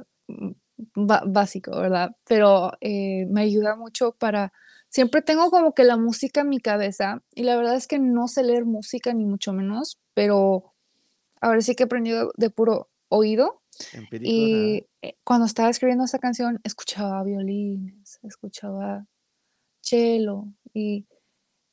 básico, 0.95 1.73
¿verdad? 1.73 2.14
Pero 2.28 2.73
eh, 2.80 3.26
me 3.26 3.42
ayuda 3.42 3.76
mucho 3.76 4.12
para 4.12 4.52
siempre 4.88 5.23
tengo 5.23 5.50
como 5.50 5.75
que 5.75 5.85
la 5.85 5.97
música 5.97 6.42
en 6.42 6.49
mi 6.49 6.61
cabeza 6.61 7.23
y 7.35 7.42
la 7.42 7.56
verdad 7.56 7.75
es 7.75 7.87
que 7.87 7.99
no 7.99 8.28
sé 8.28 8.42
leer 8.42 8.64
música 8.64 9.12
ni 9.12 9.25
mucho 9.25 9.52
menos, 9.52 9.99
pero 10.14 10.73
ahora 11.40 11.61
sí 11.61 11.75
que 11.75 11.85
he 11.85 11.87
aprendido 11.87 12.33
de 12.37 12.50
puro 12.50 12.88
oído. 13.09 13.62
y 14.21 14.87
eh, 15.02 15.16
cuando 15.23 15.45
estaba 15.47 15.68
escribiendo 15.68 16.04
esa 16.04 16.18
canción 16.18 16.61
escuchaba 16.64 17.23
violines, 17.25 18.18
escuchaba 18.23 19.06
cello 19.83 20.47
y, 20.73 21.06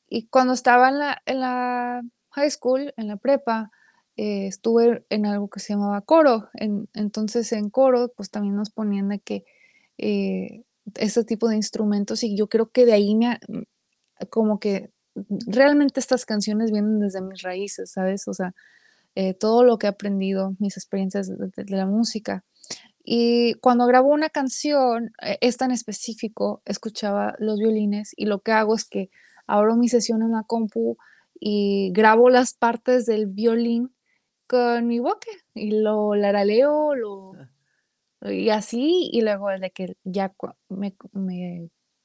y 0.09 0.27
cuando 0.27 0.53
estaba 0.53 0.89
en 0.89 0.99
la, 0.99 1.21
en 1.25 1.39
la 1.39 2.01
high 2.31 2.51
school, 2.51 2.93
en 2.97 3.07
la 3.07 3.15
prepa, 3.15 3.71
eh, 4.17 4.47
estuve 4.47 5.05
en 5.09 5.25
algo 5.25 5.49
que 5.49 5.59
se 5.59 5.73
llamaba 5.73 6.01
coro. 6.01 6.49
entonces 6.93 7.51
en 7.53 7.69
coro 7.69 8.11
pues 8.15 8.29
también 8.29 8.55
nos 8.55 8.69
ponían 8.69 9.09
de 9.09 9.19
que 9.19 9.45
eh, 9.97 10.63
ese 10.95 11.23
tipo 11.23 11.47
de 11.47 11.55
instrumentos 11.55 12.23
y 12.23 12.35
yo 12.35 12.47
creo 12.47 12.71
que 12.71 12.85
de 12.85 12.93
ahí 12.93 13.15
me, 13.15 13.39
mm, 13.47 13.63
como 14.29 14.59
que 14.59 14.91
realmente 15.47 15.99
estas 15.99 16.25
canciones 16.25 16.71
vienen 16.71 16.99
desde 16.99 17.21
mis 17.21 17.41
raíces, 17.41 17.91
¿sabes? 17.91 18.27
O 18.27 18.33
sea, 18.33 18.53
eh, 19.15 19.33
todo 19.33 19.63
lo 19.63 19.77
que 19.77 19.87
he 19.87 19.89
aprendido, 19.89 20.55
mis 20.59 20.77
experiencias 20.77 21.29
de, 21.29 21.65
la 21.67 21.85
música. 21.85 22.43
Y 23.03 23.55
cuando 23.55 23.85
grabo 23.85 24.09
una 24.09 24.29
canción, 24.29 25.11
eh, 25.21 25.37
esta 25.41 25.65
en 25.65 25.71
específico, 25.71 26.61
escuchaba 26.65 27.35
los 27.39 27.59
violines 27.59 28.13
y 28.17 28.25
lo 28.25 28.39
que 28.41 28.53
hago 28.53 28.75
es 28.75 28.85
que 28.85 29.09
abro 29.47 29.75
mi 29.75 29.89
sesión 29.89 30.23
en 30.23 30.31
la 30.31 30.43
compu 30.43 30.97
y 31.39 31.91
grabo 31.93 32.29
las 32.29 32.53
partes 32.53 33.05
del 33.05 33.27
violín 33.27 33.92
con 34.53 34.85
mi 34.85 34.99
boca 34.99 35.31
y 35.55 35.71
lo 35.81 36.13
laraleo, 36.13 36.93
lo, 36.93 37.33
ah. 37.33 37.49
Y 38.31 38.51
así, 38.51 39.09
y 39.11 39.21
luego 39.21 39.49
de 39.49 39.71
que 39.71 39.97
ya 40.03 40.31
me, 40.69 40.95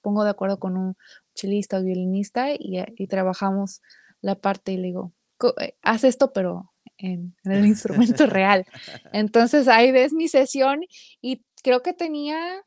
pongo 0.00 0.24
de 0.24 0.30
acuerdo 0.30 0.58
con 0.58 0.78
un 0.78 0.96
chelista 1.34 1.78
o 1.78 1.82
violinista 1.82 2.50
y, 2.52 2.82
y, 2.96 3.06
trabajamos 3.06 3.82
la 4.22 4.34
parte 4.34 4.72
y 4.72 4.78
le 4.78 4.88
digo, 4.88 5.12
eh, 5.60 5.76
haz 5.82 6.04
esto, 6.04 6.32
pero 6.32 6.72
en, 6.96 7.36
el 7.44 7.66
instrumento 7.66 8.24
real. 8.26 8.64
Entonces 9.12 9.68
ahí 9.68 9.92
ves 9.92 10.14
mi 10.14 10.28
sesión 10.28 10.80
y 11.20 11.44
creo 11.62 11.82
que 11.82 11.92
tenía 11.92 12.64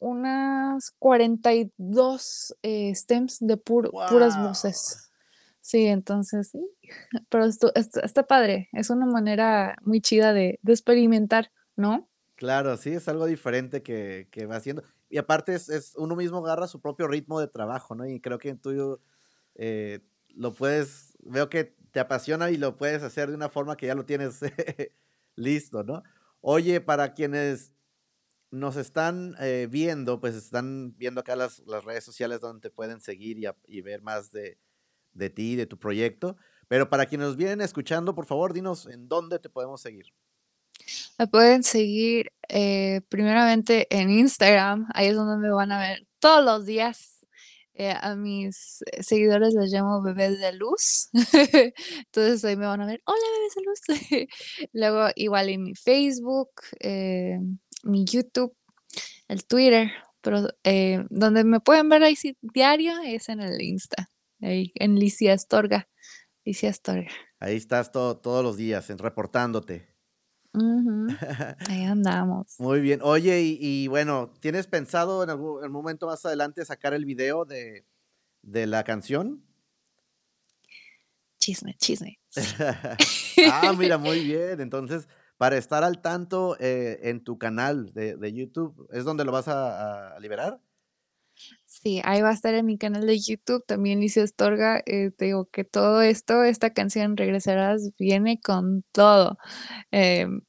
unas 0.00 0.92
42 1.00 2.56
eh, 2.62 2.94
stems 2.94 3.38
de 3.40 3.56
puras 3.56 4.40
voces. 4.40 5.07
Sí, 5.68 5.86
entonces, 5.86 6.48
sí. 6.48 6.70
Pero 7.28 7.44
esto, 7.44 7.72
está 7.74 8.26
padre, 8.26 8.70
es 8.72 8.88
una 8.88 9.04
manera 9.04 9.76
muy 9.82 10.00
chida 10.00 10.32
de, 10.32 10.58
de 10.62 10.72
experimentar. 10.72 11.50
¿no? 11.78 12.10
Claro, 12.34 12.76
sí, 12.76 12.90
es 12.90 13.08
algo 13.08 13.26
diferente 13.26 13.82
que, 13.82 14.46
va 14.50 14.56
haciendo. 14.56 14.82
Y 15.08 15.16
aparte 15.16 15.54
es, 15.54 15.94
uno 15.96 16.16
mismo 16.16 16.38
agarra 16.38 16.66
su 16.66 16.80
propio 16.80 17.06
ritmo 17.06 17.40
de 17.40 17.48
trabajo, 17.48 17.94
¿no? 17.94 18.06
Y 18.06 18.20
creo 18.20 18.38
que 18.38 18.54
tú 18.54 19.00
eh, 19.54 20.00
lo 20.30 20.52
puedes, 20.52 21.16
veo 21.20 21.48
que 21.48 21.76
te 21.92 22.00
apasiona 22.00 22.50
y 22.50 22.56
lo 22.56 22.76
puedes 22.76 23.02
hacer 23.02 23.28
de 23.28 23.36
una 23.36 23.48
forma 23.48 23.76
que 23.76 23.86
ya 23.86 23.94
lo 23.94 24.04
tienes 24.04 24.40
listo, 25.36 25.84
¿no? 25.84 26.02
Oye, 26.40 26.80
para 26.80 27.14
quienes 27.14 27.72
nos 28.50 28.76
están 28.76 29.34
eh, 29.40 29.68
viendo, 29.70 30.20
pues 30.20 30.34
están 30.34 30.96
viendo 30.96 31.20
acá 31.20 31.36
las, 31.36 31.62
redes 31.84 32.04
sociales 32.04 32.40
donde 32.40 32.68
te 32.68 32.74
pueden 32.74 33.00
seguir 33.00 33.38
y, 33.38 33.46
y 33.66 33.82
ver 33.82 34.02
más 34.02 34.32
de, 34.32 34.58
de 35.18 35.30
ti, 35.30 35.56
de 35.56 35.66
tu 35.66 35.78
proyecto. 35.78 36.36
Pero 36.68 36.88
para 36.88 37.06
quienes 37.06 37.28
nos 37.28 37.36
vienen 37.36 37.60
escuchando, 37.60 38.14
por 38.14 38.26
favor, 38.26 38.52
dinos 38.52 38.86
en 38.86 39.08
dónde 39.08 39.38
te 39.38 39.48
podemos 39.48 39.80
seguir. 39.80 40.06
Me 41.18 41.26
pueden 41.26 41.62
seguir, 41.62 42.30
eh, 42.48 43.00
primeramente 43.08 43.86
en 43.90 44.10
Instagram, 44.10 44.86
ahí 44.94 45.08
es 45.08 45.16
donde 45.16 45.36
me 45.36 45.52
van 45.52 45.72
a 45.72 45.80
ver 45.80 46.06
todos 46.18 46.44
los 46.44 46.66
días. 46.66 47.18
Eh, 47.74 47.94
a 48.00 48.16
mis 48.16 48.82
seguidores 49.00 49.54
les 49.54 49.70
llamo 49.70 50.02
bebés 50.02 50.40
de 50.40 50.52
luz. 50.52 51.10
Entonces 52.06 52.44
ahí 52.44 52.56
me 52.56 52.66
van 52.66 52.80
a 52.80 52.86
ver, 52.86 53.00
hola 53.04 53.20
bebés 53.36 53.54
de 53.54 53.62
luz. 53.62 54.68
Luego 54.72 55.08
igual 55.14 55.48
en 55.48 55.62
mi 55.62 55.74
Facebook, 55.76 56.50
eh, 56.80 57.38
mi 57.84 58.04
YouTube, 58.04 58.52
el 59.28 59.44
Twitter, 59.44 59.92
pero 60.20 60.48
eh, 60.64 61.04
donde 61.10 61.44
me 61.44 61.60
pueden 61.60 61.88
ver 61.88 62.02
ahí 62.02 62.16
sí, 62.16 62.36
diario 62.42 62.94
es 63.04 63.28
en 63.28 63.40
el 63.40 63.60
Insta, 63.62 64.10
ahí 64.40 64.72
en 64.74 64.98
Licia 64.98 65.34
Astorga. 65.34 65.88
Licia 66.44 66.70
Astorga. 66.70 67.10
Ahí 67.40 67.56
estás 67.56 67.92
todo, 67.92 68.18
todos 68.18 68.42
los 68.42 68.56
días 68.56 68.88
en, 68.90 68.98
reportándote. 68.98 69.88
Ahí 71.68 71.84
andamos. 71.84 72.58
Muy 72.58 72.80
bien. 72.80 73.00
Oye, 73.02 73.42
y, 73.42 73.58
y 73.60 73.86
bueno, 73.88 74.32
¿tienes 74.40 74.66
pensado 74.66 75.22
en 75.22 75.30
algún 75.30 75.64
en 75.64 75.70
momento 75.70 76.06
más 76.06 76.24
adelante 76.24 76.64
sacar 76.64 76.94
el 76.94 77.04
video 77.04 77.44
de, 77.44 77.86
de 78.42 78.66
la 78.66 78.82
canción? 78.82 79.44
Chisme, 81.38 81.74
chisme. 81.74 82.18
Ah, 83.52 83.72
mira, 83.78 83.98
muy 83.98 84.24
bien. 84.24 84.60
Entonces, 84.60 85.08
para 85.36 85.56
estar 85.56 85.84
al 85.84 86.00
tanto 86.02 86.56
eh, 86.58 86.98
en 87.04 87.22
tu 87.22 87.38
canal 87.38 87.92
de, 87.92 88.16
de 88.16 88.32
YouTube, 88.32 88.88
¿es 88.90 89.04
donde 89.04 89.24
lo 89.24 89.30
vas 89.32 89.46
a, 89.48 90.16
a 90.16 90.20
liberar? 90.20 90.60
Sí, 91.64 92.00
ahí 92.04 92.22
va 92.22 92.30
a 92.30 92.32
estar 92.34 92.54
en 92.54 92.66
mi 92.66 92.76
canal 92.78 93.06
de 93.06 93.18
YouTube, 93.18 93.64
también 93.66 94.00
Licia 94.00 94.22
Astorga. 94.24 94.82
Eh, 94.86 95.10
te 95.16 95.26
digo 95.26 95.46
que 95.50 95.64
todo 95.64 96.02
esto, 96.02 96.42
esta 96.42 96.72
canción 96.72 97.16
Regresarás, 97.16 97.90
viene 97.98 98.40
con 98.40 98.84
todo. 98.92 99.38
Em, 99.90 100.40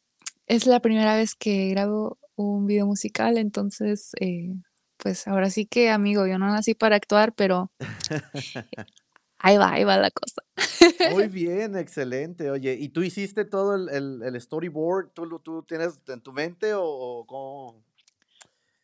es 0.48 0.66
la 0.66 0.80
primera 0.80 1.16
vez 1.16 1.36
que 1.36 1.70
grabo 1.70 2.18
un 2.36 2.66
video 2.66 2.86
musical, 2.88 3.38
entonces, 3.38 4.12
eh, 4.22 4.54
pues 4.98 5.28
ahora 5.28 5.50
sí 5.50 5.66
que, 5.66 5.90
amigo, 5.92 6.26
yo 6.26 6.40
no 6.40 6.48
nací 6.48 6.74
para 6.74 6.96
actuar, 6.96 7.34
pero 7.34 7.72
ahí 9.38 9.58
va, 9.58 9.74
ahí 9.74 9.84
va 9.84 9.98
la 9.98 10.12
cosa. 10.12 10.42
Muy 11.12 11.28
bien, 11.30 11.78
excelente. 11.78 12.50
Oye, 12.50 12.74
¿y 12.80 12.90
tú 12.90 13.04
hiciste 13.04 13.46
todo 13.46 13.76
el, 13.76 13.90
el- 13.90 14.22
el 14.24 14.42
storyboard? 14.42 15.10
¿Tú, 15.12 15.26
lo- 15.26 15.40
tú 15.40 15.64
tienes 15.64 16.00
en 16.08 16.22
tu 16.22 16.34
mente 16.34 16.74
o, 16.74 16.84
o 16.84 17.26
cómo? 17.26 17.84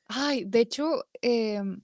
Ay, 0.08 0.44
de 0.46 0.60
hecho, 0.60 1.06
em, 1.22 1.82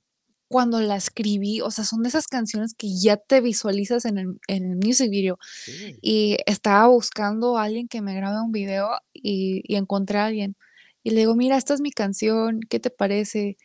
cuando 0.51 0.79
la 0.81 0.95
escribí, 0.97 1.61
o 1.61 1.71
sea, 1.71 1.85
son 1.85 2.03
de 2.03 2.09
esas 2.09 2.27
canciones 2.27 2.73
que 2.75 2.87
ya 3.01 3.17
te 3.17 3.41
visualizas 3.41 4.05
en 4.05 4.17
el 4.19 4.27
en 4.47 4.65
el 4.71 4.77
music 4.77 5.09
video. 5.09 5.37
Sí. 5.65 5.97
Y 6.01 6.37
estaba 6.45 6.87
buscando 6.87 7.57
a 7.57 7.63
alguien 7.63 7.87
que 7.87 8.01
me 8.01 8.15
grabe 8.15 8.41
un 8.41 8.51
video 8.51 8.89
y 9.13 9.61
y 9.65 9.75
encontré 9.77 10.19
a 10.19 10.25
alguien. 10.27 10.55
Y 11.03 11.11
le 11.11 11.21
digo: 11.21 11.35
"Mira, 11.35 11.57
esta 11.57 11.73
es 11.73 11.81
mi 11.81 11.91
canción, 11.91 12.59
¿qué 12.69 12.79
te 12.79 12.89
parece?". 12.91 13.57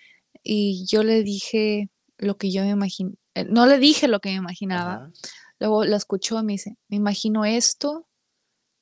Y 0.44 0.86
yo 0.86 1.02
le 1.04 1.22
dije 1.24 1.90
lo 2.18 2.38
que 2.38 2.52
yo 2.52 2.62
me 2.64 2.70
imagin 2.70 3.18
eh, 3.34 3.44
no 3.44 3.66
le 3.66 3.78
dije 3.78 4.08
lo 4.08 4.20
que 4.20 4.30
me 4.30 4.36
imaginaba. 4.36 4.94
Ajá. 4.94 5.12
Luego 5.60 5.84
la 5.84 5.96
escuchó 5.96 6.38
y 6.40 6.44
me 6.44 6.52
dice: 6.54 6.76
"Me 6.88 6.96
imagino 6.98 7.44
esto 7.44 8.08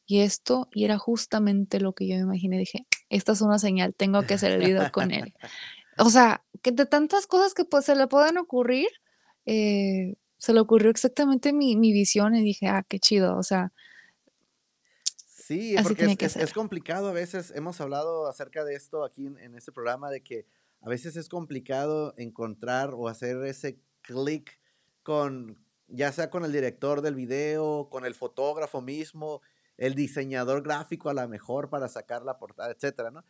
y 0.06 0.20
esto", 0.20 0.68
y 0.74 0.84
era 0.84 0.98
justamente 0.98 1.80
lo 1.80 1.94
que 1.94 2.06
yo 2.08 2.16
me 2.16 2.22
imaginé. 2.22 2.58
Dije: 2.58 2.86
"Esta 3.10 3.32
es 3.32 3.40
una 3.42 3.58
señal, 3.58 3.94
tengo 3.96 4.22
que 4.24 4.34
hacer 4.34 4.52
el 4.52 4.60
video 4.60 4.90
con 4.92 5.10
él". 5.12 5.34
O 5.98 6.10
sea, 6.10 6.44
que 6.62 6.72
de 6.72 6.86
tantas 6.86 7.26
cosas 7.26 7.54
que, 7.54 7.64
pues, 7.64 7.84
se 7.84 7.94
le 7.94 8.06
pueden 8.08 8.38
ocurrir, 8.38 8.88
eh, 9.46 10.14
se 10.38 10.52
le 10.52 10.60
ocurrió 10.60 10.90
exactamente 10.90 11.52
mi 11.52 11.76
mi 11.76 11.92
visión 11.92 12.34
y 12.34 12.42
dije: 12.42 12.66
"Ah, 12.68 12.84
qué 12.88 12.98
chido", 12.98 13.36
o 13.36 13.42
sea 13.42 13.72
Sí, 15.46 15.76
porque 15.82 16.06
es, 16.06 16.16
que 16.16 16.24
es, 16.24 16.52
complicado 16.54 17.08
a 17.08 17.12
veces. 17.12 17.52
Hemos 17.54 17.78
hablado 17.82 18.28
acerca 18.28 18.64
de 18.64 18.74
esto 18.74 19.04
aquí 19.04 19.26
en, 19.26 19.38
en 19.38 19.54
este 19.54 19.72
programa, 19.72 20.08
de 20.08 20.22
que 20.22 20.46
a 20.80 20.88
veces 20.88 21.16
es 21.16 21.28
complicado 21.28 22.14
encontrar 22.16 22.94
o 22.94 23.08
hacer 23.08 23.36
ese 23.44 23.78
clic 24.00 24.58
con, 25.02 25.58
ya 25.86 26.12
sea 26.12 26.30
con 26.30 26.46
el 26.46 26.52
director 26.52 27.02
del 27.02 27.14
video, 27.14 27.90
con 27.90 28.06
el 28.06 28.14
fotógrafo 28.14 28.80
mismo, 28.80 29.42
el 29.76 29.94
diseñador 29.94 30.62
gráfico 30.62 31.10
a 31.10 31.14
la 31.14 31.28
mejor 31.28 31.68
para 31.68 31.88
sacar 31.88 32.22
la 32.22 32.38
portada, 32.38 32.72
etcétera, 32.72 33.10
¿no? 33.10 33.22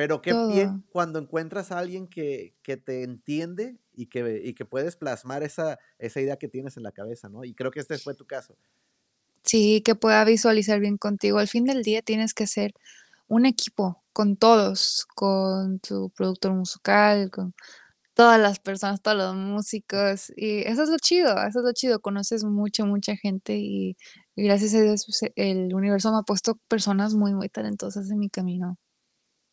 Pero 0.00 0.22
qué 0.22 0.32
bien 0.48 0.82
cuando 0.90 1.18
encuentras 1.18 1.70
a 1.70 1.78
alguien 1.78 2.08
que, 2.08 2.54
que 2.62 2.78
te 2.78 3.02
entiende 3.02 3.76
y 3.94 4.06
que, 4.06 4.40
y 4.42 4.54
que 4.54 4.64
puedes 4.64 4.96
plasmar 4.96 5.42
esa, 5.42 5.78
esa 5.98 6.22
idea 6.22 6.38
que 6.38 6.48
tienes 6.48 6.78
en 6.78 6.84
la 6.84 6.92
cabeza, 6.92 7.28
¿no? 7.28 7.44
Y 7.44 7.52
creo 7.52 7.70
que 7.70 7.80
este 7.80 7.98
fue 7.98 8.14
tu 8.14 8.24
caso. 8.24 8.56
Sí, 9.44 9.82
que 9.82 9.94
pueda 9.94 10.24
visualizar 10.24 10.80
bien 10.80 10.96
contigo. 10.96 11.38
Al 11.38 11.48
fin 11.48 11.66
del 11.66 11.82
día 11.82 12.00
tienes 12.00 12.32
que 12.32 12.46
ser 12.46 12.72
un 13.28 13.44
equipo 13.44 14.02
con 14.14 14.36
todos, 14.36 15.06
con 15.14 15.80
tu 15.80 16.08
productor 16.16 16.54
musical, 16.54 17.30
con 17.30 17.52
todas 18.14 18.40
las 18.40 18.58
personas, 18.58 19.02
todos 19.02 19.18
los 19.18 19.36
músicos, 19.36 20.32
y 20.34 20.60
eso 20.60 20.82
es 20.82 20.88
lo 20.88 20.96
chido, 20.96 21.32
eso 21.46 21.58
es 21.58 21.64
lo 21.64 21.72
chido, 21.74 22.00
conoces 22.00 22.42
mucha, 22.44 22.86
mucha 22.86 23.16
gente 23.16 23.56
y 23.58 23.96
y 24.40 24.44
gracias 24.44 24.72
a 24.72 24.80
Dios, 24.80 25.04
pues, 25.04 25.30
el 25.36 25.74
universo 25.74 26.10
me 26.10 26.18
ha 26.18 26.22
puesto 26.22 26.54
personas 26.66 27.12
muy, 27.14 27.34
muy 27.34 27.50
talentosas 27.50 28.10
en 28.10 28.18
mi 28.18 28.30
camino. 28.30 28.78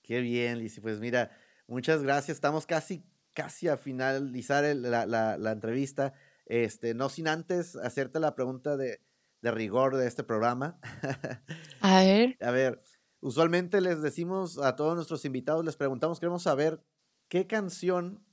Qué 0.08 0.22
bien, 0.22 0.60
Lizzy. 0.60 0.80
Pues 0.80 1.02
mira, 1.02 1.32
muchas 1.67 2.02
gracias. 2.02 2.38
Estamos 2.38 2.65
casi, 2.65 3.04
casi 3.34 3.67
a 3.67 3.76
finalizar 3.76 4.63
el- 4.63 4.84
la, 4.84 5.06
la- 5.06 5.38
la 5.38 5.52
entrevista. 5.52 6.13
Este, 6.46 6.93
no 6.93 7.10
sin 7.10 7.28
antes 7.28 7.76
hacerte 7.76 8.22
la 8.22 8.34
pregunta 8.34 8.78
de, 8.78 9.02
de 9.41 9.52
rigor 9.52 9.98
de 9.98 10.08
este 10.08 10.24
programa. 10.24 10.80
A 11.82 12.00
ver, 12.04 12.38
A 12.39 12.52
ver, 12.52 12.82
usualmente 13.20 13.82
les 13.82 14.02
decimos 14.02 14.58
a 14.60 14.78
todos 14.78 14.96
nuestros 14.96 15.26
invitados, 15.26 15.65
les 15.65 15.76
preguntamos, 15.76 16.22
queremos 16.22 16.43
saber 16.43 16.82
qué 17.28 17.46
canción 17.46 18.24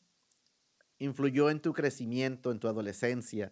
influyó 0.99 1.51
en 1.51 1.61
tu 1.61 1.73
crecimiento, 1.73 2.53
en 2.53 2.61
tu 2.61 2.69
adolescencia, 2.69 3.51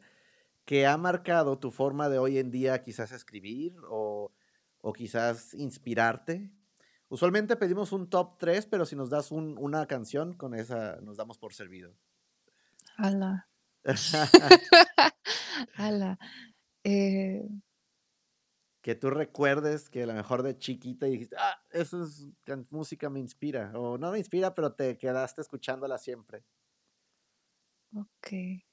que 0.65 0.87
ha 0.87 0.97
marcado 0.97 1.59
tu 1.59 1.73
forma 1.73 2.09
de 2.09 2.19
hoy 2.19 2.39
en 2.39 2.53
día 2.53 2.83
quizás 2.85 3.11
escribir 3.11 3.75
o, 3.91 4.33
o 4.81 4.93
quizás 4.93 5.55
inspirarte. 5.55 6.53
Usualmente 7.13 7.57
pedimos 7.57 7.93
un 7.93 8.09
top 8.09 8.39
3, 8.39 8.65
pero 8.65 8.87
si 8.87 8.97
nos 8.97 9.11
das 9.11 9.31
un- 9.33 9.59
una 9.59 9.85
canción, 9.87 10.33
con 10.33 10.55
esa 10.55 10.99
nos 11.03 11.19
damos 11.19 11.37
por 11.37 11.53
servido. 11.53 11.95
ala, 12.97 13.33
ala, 15.77 16.19
eh, 16.85 17.49
que 18.81 18.95
tú 18.95 19.11
recuerdes 19.11 19.91
que 19.91 20.05
a 20.05 20.07
lo 20.07 20.15
mejor 20.15 20.43
de 20.43 20.57
chiquita 20.57 21.05
dijiste, 21.07 21.37
ah, 21.39 21.63
esa 21.71 22.03
es, 22.03 22.27
música 22.71 23.11
me 23.11 23.21
inspira, 23.21 23.73
o 23.79 23.99
no 23.99 24.11
me 24.11 24.19
inspira, 24.19 24.55
pero 24.55 24.73
te 24.73 24.97
quedaste 24.97 25.43
escuchándola 25.43 25.99
siempre. 25.99 26.45
okey. 27.97 28.65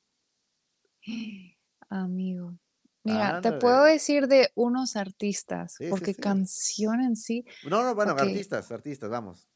Amigo. 1.89 2.57
Mira, 3.03 3.39
te 3.41 3.53
puedo 3.53 3.83
decir 3.83 4.27
de 4.27 4.51
unos 4.55 4.95
artistas, 4.95 5.73
Sí, 5.77 5.85
sí, 5.85 5.89
porque 5.89 6.13
sí. 6.15 6.21
canción 6.21 7.01
en 7.01 7.15
sí 7.15 7.45
No, 7.61 7.83
no, 7.83 7.95
bueno, 7.95 8.11
artistas, 8.19 8.69
artistas, 8.71 9.09
vamos. 9.09 9.47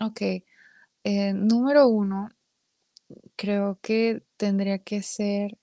okey. 0.00 0.44
Eh, 1.04 1.32
número 1.34 1.88
uno 1.88 2.30
creo 3.36 3.78
que 3.82 4.22
tendría 4.36 4.78
que 4.78 5.02
ser 5.02 5.58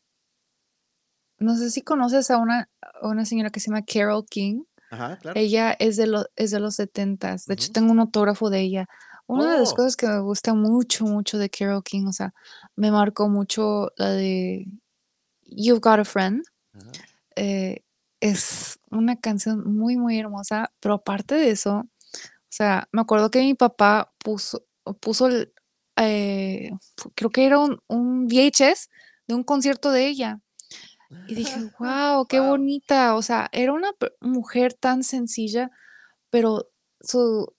no 1.39 1.55
sé 1.57 1.71
si 1.71 1.81
conoces 1.81 2.31
a 2.31 2.38
una 2.38 2.69
a 2.81 3.07
una 3.07 3.25
señora 3.25 3.49
que 3.49 3.59
se 3.59 3.69
llama 3.69 3.83
Carole 3.86 4.25
King. 4.29 4.63
Ajá, 4.89 5.17
claro. 5.19 5.39
Ella 5.41 5.73
es 5.79 5.97
de 5.97 6.07
lo 6.07 6.25
es 6.36 6.51
de 6.51 6.59
los 6.59 6.75
setentas. 6.77 7.45
De 7.47 7.55
hecho, 7.55 7.69
Ujú. 7.69 7.73
tengo 7.73 7.91
un 7.93 7.99
autógrafo 7.99 8.49
de 8.51 8.62
ella. 8.62 8.88
Una 9.27 9.53
de 9.53 9.59
las 9.59 9.73
Oh, 9.73 9.75
cosas 9.75 9.95
que 9.97 10.07
me 10.07 10.19
gusta 10.21 10.53
mucho, 10.55 11.05
mucho 11.05 11.38
de 11.39 11.49
Carole 11.49 11.83
King, 11.83 12.07
o 12.07 12.13
sea, 12.13 12.33
me 12.75 12.91
marcó 12.91 13.29
mucho 13.29 13.91
la 13.97 14.12
de 14.12 14.67
You've 15.43 15.81
Got 15.81 16.01
a 16.01 16.05
Friend. 16.05 16.43
ajá. 16.73 17.03
Eh, 17.36 17.84
es 18.22 18.80
una 18.91 19.17
canción 19.17 19.63
muy, 19.74 19.98
muy 19.98 20.19
hermosa, 20.19 20.72
pero 20.80 20.96
aparte 20.96 21.36
de 21.36 21.52
eso, 21.52 21.80
o 21.80 21.88
sea, 22.50 22.88
me 22.93 23.02
acuerdo 23.02 23.32
que 23.32 23.41
mi 23.41 23.56
papá 23.56 24.13
puso 24.24 24.65
puso 25.02 25.28
el, 25.28 25.54
eh, 25.98 26.72
creo 27.15 27.32
que 27.32 27.46
era 27.48 27.60
un 27.60 27.80
un 27.89 28.28
VHS 28.28 28.89
de 29.28 29.36
un 29.36 29.43
concierto 29.43 29.91
de 29.91 30.08
ella, 30.08 30.41
y 31.28 31.36
dije: 31.36 31.62
"Guau, 31.80 32.28
qué 32.28 32.39
Wow. 32.39 32.50
bonita", 32.52 33.15
o 33.15 33.22
sea, 33.24 33.50
era 33.54 33.74
una 33.74 33.91
mujer 34.22 34.74
tan 34.76 35.04
sencilla, 35.04 35.72
pero 36.32 36.69
su 37.02 37.54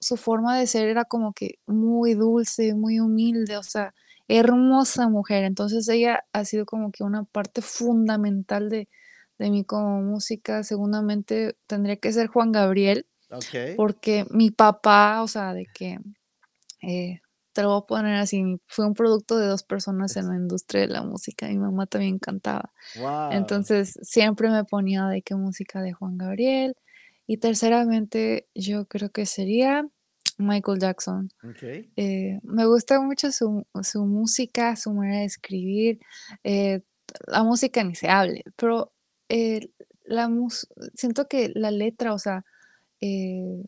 su 0.00 0.16
forma 0.18 0.58
de 0.58 0.66
ser 0.68 0.88
era 0.88 1.04
como 1.06 1.32
que 1.34 1.58
muy 1.66 2.14
dulce, 2.14 2.74
muy 2.74 3.00
humilde, 3.00 3.56
o 3.58 3.62
sea, 3.64 3.94
hermosa 4.28 5.08
mujer. 5.10 5.44
Entonces, 5.44 5.88
ella 5.88 6.24
ha 6.32 6.44
sido 6.46 6.66
como 6.66 6.92
que 6.92 7.04
una 7.04 7.24
parte 7.24 7.62
fundamental 7.62 8.70
de 8.70 8.88
de 9.38 9.50
mí 9.50 9.64
como 9.64 10.02
música. 10.02 10.62
Segundamente, 10.64 11.56
tendría 11.66 11.96
que 11.96 12.12
ser 12.12 12.28
Juan 12.28 12.52
Gabriel, 12.52 13.06
porque 13.76 14.26
mi 14.30 14.50
papá, 14.50 15.22
o 15.22 15.28
sea, 15.28 15.54
de 15.54 15.66
que, 15.74 15.98
eh, 16.82 17.20
te 17.54 17.62
lo 17.62 17.70
voy 17.70 17.80
a 17.82 17.86
poner 17.86 18.14
así, 18.16 18.44
fue 18.68 18.86
un 18.86 18.94
producto 18.94 19.38
de 19.38 19.46
2 19.48 19.64
personas 19.64 20.16
en 20.16 20.28
la 20.28 20.36
industria 20.36 20.82
de 20.82 20.88
la 20.88 21.02
música. 21.04 21.48
Mi 21.48 21.58
mamá 21.58 21.86
también 21.86 22.18
cantaba. 22.20 22.72
Wow. 22.96 23.32
Entonces, 23.32 23.98
siempre 24.02 24.50
me 24.50 24.64
ponía 24.64 25.06
de 25.08 25.22
que 25.22 25.34
música 25.36 25.82
de 25.82 25.92
Juan 25.92 26.18
Gabriel, 26.18 26.76
Y 27.26 27.38
terceramente, 27.38 28.48
yo 28.54 28.86
creo 28.86 29.10
que 29.10 29.26
sería 29.26 29.88
Michael 30.38 30.78
Jackson. 30.80 31.30
Eh, 31.96 32.38
me 32.42 32.66
gusta 32.66 33.00
mucho 33.02 33.32
su 33.32 33.66
su 33.82 34.04
música, 34.06 34.76
su 34.76 34.92
manera 34.94 35.20
de 35.20 35.26
escribir, 35.26 36.00
eh, 36.44 36.82
la 37.26 37.42
música 37.44 37.84
ni 37.84 37.94
se 37.96 38.08
hable, 38.08 38.44
pero, 38.56 38.92
eh, 39.28 39.70
la 40.04 40.28
mus 40.28 40.68
siento 40.94 41.28
que 41.28 41.50
la 41.54 41.70
letra, 41.70 42.14
o 42.14 42.18
sea, 42.18 42.44
eh, 43.00 43.62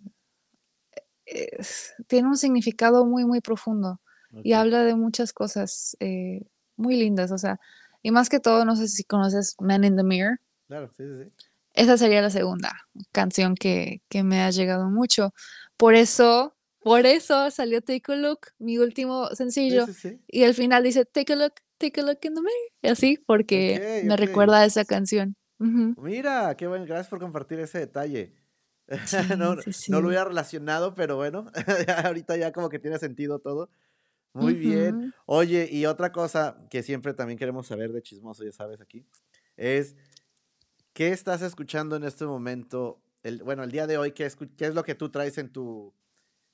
es 1.26 1.94
tiene 2.08 2.28
un 2.28 2.36
significado 2.36 3.04
muy, 3.06 3.24
muy 3.24 3.40
profundo 3.40 4.00
y 4.42 4.52
habla 4.52 4.84
de 4.84 4.94
muchas 4.94 5.32
cosas, 5.32 5.96
eh, 6.00 6.42
muy 6.76 6.96
lindas, 6.96 7.32
o 7.32 7.38
sea, 7.38 7.58
y 8.02 8.10
más 8.12 8.28
que 8.28 8.38
todo, 8.40 8.64
no 8.64 8.76
sé 8.76 8.86
si 8.88 9.02
conoces 9.04 9.56
Man 9.60 9.84
in 9.84 9.96
the 9.96 10.04
Mirror. 10.04 10.38
Claro, 10.68 10.92
sí, 10.96 11.04
sí. 11.04 11.32
Esa 11.74 11.96
sería 11.98 12.22
la 12.22 12.30
segunda 12.30 12.72
canción 13.12 13.54
que 13.54 14.02
que 14.08 14.22
me 14.22 14.40
ha 14.42 14.50
llegado 14.50 14.88
mucho. 14.88 15.32
Por 15.76 15.94
eso 15.94 16.54
por 16.82 17.06
eso 17.06 17.50
salió 17.50 17.82
Take 17.82 18.12
a 18.12 18.16
Look, 18.16 18.40
mi 18.58 18.78
último 18.78 19.28
sencillo, 19.34 19.86
sí, 19.86 19.92
sí. 19.94 20.20
y 20.28 20.44
al 20.44 20.54
final 20.54 20.82
dice: 20.82 21.04
"Take 21.04 21.32
a 21.34 21.36
look, 21.36 21.54
take 21.78 22.00
a 22.00 22.04
look 22.04 22.18
in 22.22 22.34
the 22.34 22.40
mirror", 22.40 22.72
y 22.82 22.88
así, 22.88 23.18
porque 23.26 23.80
me 24.02 24.16
recuerda 24.16 24.60
a 24.60 24.64
esa 24.64 24.84
canción. 24.84 25.36
Ujú. 25.60 25.96
Mira, 25.96 26.56
qué 26.56 26.66
bueno, 26.66 26.84
gracias 26.86 27.08
por 27.08 27.18
compartir 27.20 27.60
ese 27.60 27.78
detalle. 27.78 28.34
No 29.38 29.54
Sí, 29.56 29.56
no 29.56 29.62
sí, 29.72 29.72
no 29.86 30.00
lo 30.00 30.08
hubiera 30.08 30.24
relacionado, 30.24 30.94
pero 30.94 31.16
bueno, 31.16 31.46
ahorita 32.04 32.36
ya 32.36 32.52
como 32.52 32.68
que 32.68 32.78
tiene 32.80 32.98
sentido 32.98 33.38
todo. 33.40 33.70
Muy 34.34 34.54
bien. 34.56 35.00
Oye, 35.26 35.68
y 35.72 35.86
otra 35.86 36.12
cosa 36.12 36.66
que 36.70 36.82
siempre 36.82 37.14
también 37.14 37.38
queremos 37.38 37.68
saber 37.68 37.92
de 37.92 38.02
chismoso, 38.02 38.44
ya 38.44 38.52
sabes, 38.52 38.80
aquí, 38.80 39.06
es, 39.56 39.96
¿qué 40.92 41.10
estás 41.10 41.42
escuchando 41.42 41.96
en 41.96 42.04
este 42.04 42.26
momento? 42.26 43.02
El 43.22 43.42
bueno, 43.42 43.62
el 43.64 43.70
día 43.70 43.86
de 43.86 43.98
hoy, 43.98 44.12
¿qué 44.12 44.30
qué 44.56 44.66
es 44.66 44.74
lo 44.74 44.84
que 44.84 44.94
tú 44.94 45.10
traes 45.10 45.38
en 45.38 45.52
tu 45.52 45.94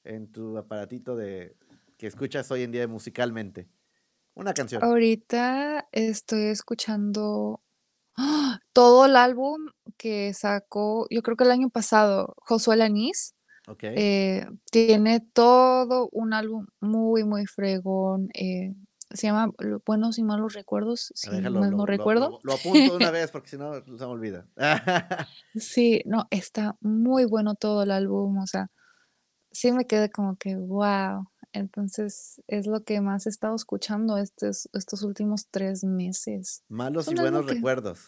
en 0.05 0.33
tu 0.33 0.59
aparatito 0.59 1.16
de 1.16 1.57
que 1.99 2.07
escuchas 2.09 2.51
hoy 2.51 2.62
en 2.64 2.73
día 2.73 2.88
musicalmente? 2.88 3.69
Una 4.35 4.55
canción. 4.55 4.83
Ahorita 4.83 5.88
estoy 5.92 6.45
escuchando 6.47 7.62
todo 8.72 9.07
el 9.07 9.16
álbum 9.16 9.68
que 9.98 10.35
sacó, 10.35 11.07
yo 11.11 11.22
creo 11.22 11.37
que 11.37 11.44
el 11.44 11.50
año 11.50 11.70
pasado, 11.70 12.35
Josué 12.38 12.74
Alanis, 12.74 13.35
Okey. 13.68 13.96
eh, 13.96 14.46
tiene 14.72 15.20
todo 15.20 16.09
un 16.12 16.35
álbum 16.35 16.66
muy, 16.81 17.24
muy 17.24 17.46
fregón, 17.46 18.29
eh, 18.35 18.74
se 19.12 19.29
llama 19.29 19.52
buenos 19.87 20.18
y 20.18 20.24
malos 20.24 20.55
recuerdos, 20.55 21.12
si 21.14 21.31
déjalo, 21.31 21.61
mal 21.61 21.76
no 21.76 21.87
lo 21.87 21.87
recuerdo. 21.87 22.31
lo 22.31 22.40
lo 22.42 22.52
apunto 22.55 22.92
de 22.92 22.98
una 22.98 23.11
vez, 23.11 23.31
porque 23.31 23.48
si 23.50 23.57
no, 23.59 23.74
se 23.85 23.90
me 23.90 24.05
olvida. 24.07 24.48
Sí, 25.55 26.02
no, 26.05 26.26
está 26.31 26.76
muy 26.81 27.24
bueno 27.24 27.55
todo 27.55 27.83
el 27.83 27.90
álbum, 27.90 28.38
o 28.38 28.46
sea, 28.46 28.68
sí 29.52 29.72
me 29.72 29.87
quedé 29.87 30.11
como 30.11 30.37
que, 30.37 30.57
guau. 30.57 31.29
Entonces, 31.57 32.42
es 32.49 32.66
lo 32.66 32.85
que 32.85 33.01
más 33.01 33.27
he 33.27 33.31
estado 33.31 33.55
escuchando 33.57 34.19
estos 34.19 34.69
estos 34.73 35.03
últimos 35.03 35.49
3 35.51 35.85
meses. 35.85 36.62
Es 36.62 36.64
Malos 36.69 37.11
y 37.11 37.14
buenos 37.14 37.47
que 37.47 37.55
recuerdos. 37.55 38.01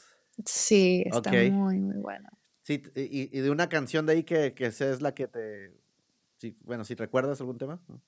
sí, 0.47 1.03
está 1.07 1.33
muy, 1.35 1.79
muy 1.79 1.97
bueno. 1.99 2.29
Sí, 2.63 2.83
y 2.95 3.37
y 3.37 3.41
de 3.41 3.51
una 3.51 3.69
canción 3.69 4.07
de 4.07 4.13
ahí 4.13 4.25
que 4.25 4.55
que 4.55 4.67
es 4.67 5.01
la 5.01 5.15
que 5.15 5.27
te 5.29 5.73
sí, 6.39 6.57
bueno, 6.63 6.85
¿si 6.85 6.95
recuerdas 6.95 7.41
algún 7.41 7.59
tema? 7.59 7.83
¿No? 7.89 8.03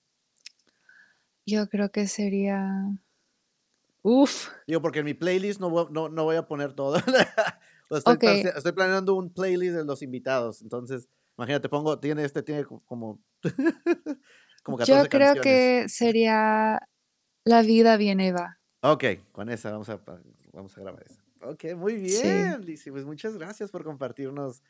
Yo 1.46 1.68
creo 1.68 1.90
que 1.90 2.06
sería 2.06 2.66
¡uf! 4.02 4.48
Digo, 4.66 4.80
porque 4.82 5.00
en 5.00 5.06
mi 5.06 5.14
playlist 5.14 5.60
no 5.60 5.70
vo 5.70 5.88
no 5.90 6.08
no 6.08 6.24
voy 6.24 6.36
a 6.36 6.46
poner 6.46 6.72
todo. 6.74 6.96
Estoy 7.90 8.18
estoy 8.56 8.72
planeando 8.72 9.14
un 9.14 9.32
playlist 9.32 9.74
de 9.74 9.84
los 9.84 10.02
invitados. 10.02 10.62
Entonces, 10.62 11.08
imagínate, 11.36 11.68
pongo 11.68 11.98
tiene 11.98 12.24
este 12.24 12.42
tiene 12.42 12.64
co 12.64 12.80
como 14.62 14.78
Yo 14.78 14.78
14 14.78 15.08
creo 15.08 15.36
canciones. 15.38 15.74
que 15.76 15.88
sería 15.88 16.80
La 17.44 17.62
vida 17.62 17.96
viene 17.98 18.32
va. 18.32 18.58
Okey, 18.82 19.18
con 19.32 19.50
esa 19.50 19.70
vamos 19.72 19.90
a 19.90 20.00
vamos 20.52 20.76
a 20.76 20.80
grabar 20.80 21.02
esa. 21.04 21.22
Okey, 21.42 21.74
muy 21.74 21.96
Sí. 22.04 22.30
bien, 22.36 22.64
Lizzy, 22.64 22.90
pues 22.90 23.04
muchas 23.04 23.36
gracias 23.36 23.70
por 23.70 23.84
compartirnos, 23.84 24.62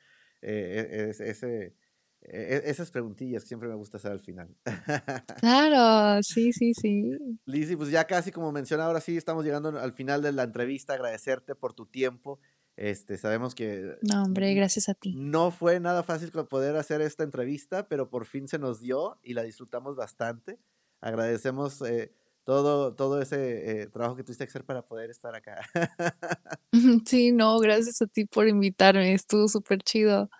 eh, 0.42 1.06
ese 1.10 1.30
ese 1.30 1.76
esas 2.22 2.90
preguntillas 2.90 3.44
que 3.44 3.48
siempre 3.48 3.68
me 3.68 3.74
gusta 3.76 3.98
hacer 3.98 4.10
al 4.12 4.20
final. 4.20 4.56
Claro, 5.36 6.22
sí, 6.22 6.52
sí, 6.52 6.72
sí. 6.74 7.40
Lizzy, 7.46 7.76
pues 7.76 7.90
ya 7.90 8.06
casi 8.06 8.30
como 8.32 8.52
mencionaba, 8.52 8.88
ahora 8.88 9.00
sí 9.00 9.16
estamos 9.16 9.44
llegando 9.44 9.70
al 9.80 9.92
final 9.92 10.22
de 10.22 10.32
la 10.32 10.44
entrevista, 10.44 10.94
agradecerte 10.94 11.54
por 11.54 11.72
tu 11.74 11.86
tiempo. 11.86 12.40
Este, 12.80 13.18
sabemos 13.18 13.54
que 13.54 13.98
No, 14.00 14.22
hombre, 14.22 14.54
gracias 14.54 14.88
a 14.88 14.94
ti. 14.94 15.14
no 15.14 15.50
fue 15.50 15.80
nada 15.80 16.02
fácil 16.02 16.30
poder 16.30 16.76
hacer 16.76 17.02
esta 17.02 17.24
entrevista, 17.24 17.86
pero 17.88 18.08
por 18.08 18.24
fin 18.24 18.48
se 18.48 18.58
nos 18.58 18.80
dio 18.80 19.18
y 19.22 19.34
la 19.34 19.42
disfrutamos 19.42 19.96
bastante. 19.96 20.58
Agradecemos, 21.02 21.82
eh, 21.82 22.10
todo 22.42 22.94
todo 22.94 23.20
ese, 23.20 23.82
eh, 23.82 23.86
trabajo 23.88 24.16
que 24.16 24.24
tuviste 24.24 24.46
que 24.46 24.48
hacer 24.48 24.64
para 24.64 24.82
poder 24.82 25.10
estar 25.10 25.34
acá. 25.34 25.60
Sí, 27.06 27.32
no, 27.32 27.58
gracias 27.58 28.00
a 28.00 28.06
ti 28.06 28.24
por 28.24 28.48
invitarme, 28.48 29.12
estuvo 29.12 29.46
superchido. 29.46 30.30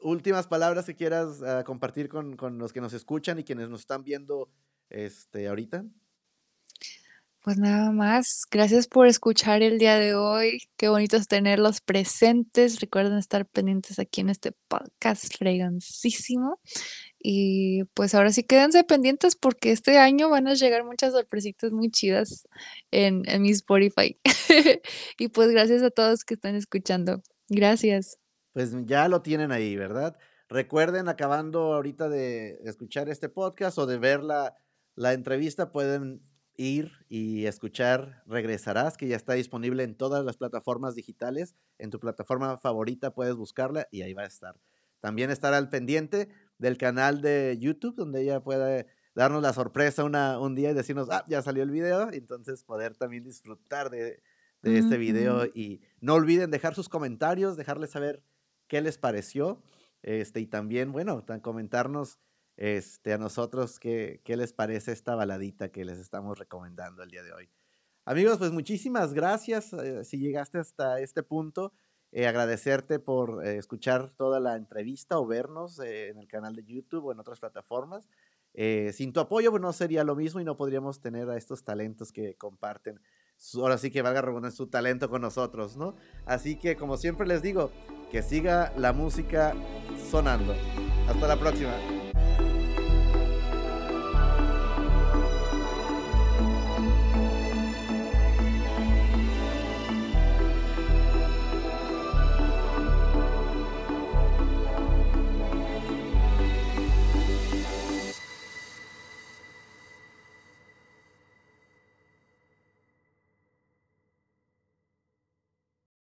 Últimas 0.00 0.48
palabras 0.48 0.86
que 0.86 0.96
quieras, 0.96 1.40
ah, 1.42 1.62
compartir 1.64 2.08
con 2.08 2.36
con 2.36 2.58
los 2.58 2.72
que 2.72 2.80
nos 2.80 2.94
escuchan 2.94 3.38
y 3.38 3.44
quienes 3.44 3.68
nos 3.68 3.80
están 3.82 4.02
viendo, 4.02 4.50
este, 4.90 5.46
ahorita. 5.46 5.84
Pues 7.46 7.58
nada 7.58 7.92
más, 7.92 8.42
gracias 8.50 8.88
por 8.88 9.06
escuchar 9.06 9.62
el 9.62 9.78
día 9.78 10.00
de 10.00 10.16
hoy. 10.16 10.62
Qué 10.76 10.88
bonito 10.88 11.16
es 11.16 11.28
tenerlos 11.28 11.80
presentes. 11.80 12.80
Recuerden 12.80 13.18
estar 13.18 13.46
pendientes 13.46 14.00
aquí 14.00 14.20
en 14.20 14.30
este 14.30 14.50
podcast 14.66 15.32
fregoncísimo. 15.38 16.58
Y, 17.20 17.84
pues, 17.94 18.16
ahora 18.16 18.32
sí 18.32 18.42
quédense 18.42 18.82
pendientes, 18.82 19.36
porque 19.36 19.70
este 19.70 19.96
año 19.96 20.28
van 20.28 20.48
a 20.48 20.54
llegar 20.54 20.82
muchas 20.82 21.12
sorpresitas 21.12 21.70
muy 21.70 21.88
chidas 21.88 22.48
en 22.90 23.22
en 23.28 23.42
mi 23.42 23.50
Spotify. 23.52 24.18
Y, 25.16 25.28
pues, 25.28 25.50
gracias 25.52 25.84
a 25.84 25.90
todos 25.90 26.24
que 26.24 26.34
están 26.34 26.56
escuchando. 26.56 27.22
Gracias. 27.48 28.18
Pues 28.54 28.72
ya 28.86 29.06
lo 29.06 29.22
tienen 29.22 29.52
ahí, 29.52 29.76
¿verdad? 29.76 30.16
Recuerden, 30.48 31.08
acabando 31.08 31.74
ahorita 31.74 32.08
de 32.08 32.58
escuchar 32.64 33.08
este 33.08 33.28
podcast 33.28 33.78
o 33.78 33.86
de 33.86 33.98
ver 33.98 34.24
la 34.24 34.56
la 34.96 35.12
entrevista, 35.12 35.70
pueden 35.70 36.22
ir 36.56 36.92
y 37.08 37.46
escuchar 37.46 38.22
Regresarás, 38.26 38.96
que 38.96 39.08
ya 39.08 39.16
está 39.16 39.34
disponible 39.34 39.82
en 39.84 39.96
todas 39.96 40.24
las 40.24 40.36
plataformas 40.36 40.94
digitales. 40.94 41.54
En 41.78 41.90
tu 41.90 42.00
plataforma 42.00 42.56
favorita 42.58 43.14
puedes 43.14 43.34
buscarla 43.36 43.88
y 43.90 44.02
ahí 44.02 44.14
va 44.14 44.22
a 44.22 44.26
estar. 44.26 44.60
También 45.00 45.30
estar 45.30 45.54
al 45.54 45.68
pendiente 45.68 46.28
del 46.58 46.78
canal 46.78 47.20
de 47.20 47.56
YouTube, 47.60 47.94
donde 47.96 48.22
ella 48.22 48.42
puede 48.42 48.86
darnos 49.14 49.42
la 49.42 49.52
sorpresa 49.52 50.04
una 50.04 50.38
un 50.40 50.54
día 50.54 50.70
y 50.70 50.74
decirnos: 50.74 51.08
"Ah, 51.10 51.24
ya 51.28 51.42
salió 51.42 51.62
el 51.62 51.70
video", 51.70 52.10
y 52.12 52.16
entonces 52.16 52.64
poder 52.64 52.96
también 52.96 53.24
disfrutar 53.24 53.90
de 53.90 54.22
de 54.62 54.78
este 54.78 54.96
video. 54.98 55.44
Y 55.54 55.82
no 56.00 56.14
olviden 56.14 56.50
dejar 56.50 56.74
sus 56.74 56.88
comentarios, 56.88 57.56
dejarles 57.56 57.90
saber 57.90 58.24
qué 58.68 58.80
les 58.80 58.98
pareció, 58.98 59.62
este, 60.02 60.40
y 60.40 60.46
también, 60.46 60.92
bueno, 60.92 61.24
comentarnos, 61.42 62.18
este, 62.56 63.12
a 63.12 63.18
nosotros 63.18 63.78
qué 63.78 64.20
qué 64.24 64.36
les 64.36 64.52
parece 64.52 64.92
esta 64.92 65.14
baladita 65.14 65.70
que 65.70 65.84
les 65.84 65.98
estamos 65.98 66.38
recomendando 66.38 67.02
el 67.02 67.10
día 67.10 67.22
de 67.22 67.32
hoy. 67.32 67.50
Amigos, 68.04 68.38
pues 68.38 68.52
muchísimas 68.52 69.12
gracias, 69.14 69.72
eh, 69.72 70.04
si 70.04 70.18
llegaste 70.18 70.58
hasta 70.58 71.00
este 71.00 71.22
punto, 71.22 71.72
eh, 72.12 72.26
agradecerte 72.26 72.98
por 72.98 73.44
escuchar 73.44 74.10
toda 74.10 74.40
la 74.40 74.56
entrevista 74.56 75.18
o 75.18 75.26
vernos, 75.26 75.78
eh, 75.80 76.08
en 76.08 76.18
el 76.18 76.28
canal 76.28 76.54
de 76.54 76.64
YouTube 76.64 77.06
o 77.06 77.12
en 77.12 77.20
otras 77.20 77.40
plataformas. 77.40 78.08
Eh, 78.54 78.92
sin 78.94 79.12
tu 79.12 79.20
apoyo, 79.20 79.50
pues 79.50 79.60
no 79.60 79.72
sería 79.74 80.02
lo 80.02 80.16
mismo 80.16 80.40
y 80.40 80.44
no 80.44 80.56
podríamos 80.56 81.00
tener 81.00 81.28
a 81.28 81.36
estos 81.36 81.62
talentos 81.62 82.12
que 82.12 82.34
comparten 82.36 83.00
ahora 83.56 83.76
sí 83.76 83.90
que 83.90 84.00
valga 84.00 84.22
redundancia, 84.22 84.56
su 84.56 84.68
talento 84.68 85.10
con 85.10 85.20
nosotros, 85.20 85.76
¿no? 85.76 85.94
Así 86.24 86.56
que, 86.56 86.74
como 86.74 86.96
siempre 86.96 87.26
les 87.26 87.42
digo, 87.42 87.70
que 88.10 88.22
siga 88.22 88.72
la 88.78 88.94
música 88.94 89.52
sonando. 90.10 90.54
Hasta 91.06 91.28
la 91.28 91.36
próxima. 91.38 91.95